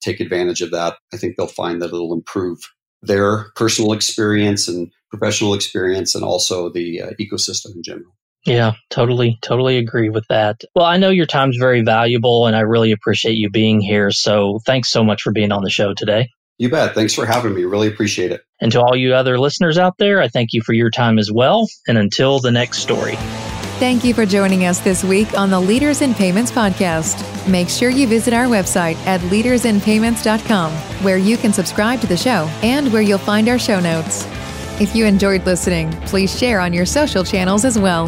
take 0.00 0.18
advantage 0.18 0.62
of 0.62 0.70
that, 0.70 0.96
I 1.12 1.18
think 1.18 1.36
they'll 1.36 1.46
find 1.46 1.82
that 1.82 1.88
it'll 1.88 2.14
improve 2.14 2.58
their 3.02 3.50
personal 3.54 3.92
experience 3.92 4.66
and 4.66 4.90
professional 5.10 5.54
experience 5.54 6.14
and 6.14 6.24
also 6.24 6.70
the 6.70 7.02
uh, 7.02 7.10
ecosystem 7.20 7.76
in 7.76 7.82
general. 7.82 8.14
Yeah, 8.46 8.72
totally, 8.90 9.38
totally 9.42 9.78
agree 9.78 10.08
with 10.08 10.24
that. 10.28 10.62
Well, 10.74 10.86
I 10.86 10.96
know 10.96 11.10
your 11.10 11.26
time's 11.26 11.56
very 11.58 11.82
valuable 11.82 12.46
and 12.46 12.56
I 12.56 12.60
really 12.60 12.92
appreciate 12.92 13.34
you 13.34 13.50
being 13.50 13.80
here. 13.80 14.10
So 14.10 14.60
thanks 14.64 14.90
so 14.90 15.04
much 15.04 15.22
for 15.22 15.32
being 15.32 15.52
on 15.52 15.62
the 15.62 15.70
show 15.70 15.92
today. 15.92 16.30
You 16.56 16.68
bet. 16.68 16.94
Thanks 16.94 17.14
for 17.14 17.24
having 17.24 17.54
me. 17.54 17.64
Really 17.64 17.86
appreciate 17.86 18.32
it. 18.32 18.42
And 18.60 18.72
to 18.72 18.80
all 18.80 18.96
you 18.96 19.14
other 19.14 19.38
listeners 19.38 19.78
out 19.78 19.94
there, 19.98 20.20
I 20.20 20.28
thank 20.28 20.52
you 20.52 20.62
for 20.62 20.72
your 20.72 20.90
time 20.90 21.18
as 21.18 21.30
well. 21.30 21.68
And 21.86 21.96
until 21.96 22.40
the 22.40 22.50
next 22.50 22.78
story. 22.78 23.16
Thank 23.78 24.02
you 24.02 24.12
for 24.12 24.26
joining 24.26 24.64
us 24.64 24.80
this 24.80 25.04
week 25.04 25.38
on 25.38 25.50
the 25.50 25.60
Leaders 25.60 26.02
in 26.02 26.12
Payments 26.12 26.50
podcast. 26.50 27.48
Make 27.48 27.68
sure 27.68 27.90
you 27.90 28.08
visit 28.08 28.34
our 28.34 28.46
website 28.46 28.96
at 29.06 29.20
leadersinpayments.com, 29.20 30.72
where 31.04 31.16
you 31.16 31.36
can 31.36 31.52
subscribe 31.52 32.00
to 32.00 32.08
the 32.08 32.16
show 32.16 32.50
and 32.64 32.92
where 32.92 33.02
you'll 33.02 33.18
find 33.18 33.48
our 33.48 33.58
show 33.58 33.78
notes. 33.78 34.26
If 34.80 34.94
you 34.94 35.06
enjoyed 35.06 35.44
listening, 35.44 35.90
please 36.02 36.38
share 36.38 36.60
on 36.60 36.72
your 36.72 36.86
social 36.86 37.24
channels 37.24 37.64
as 37.64 37.76
well. 37.76 38.06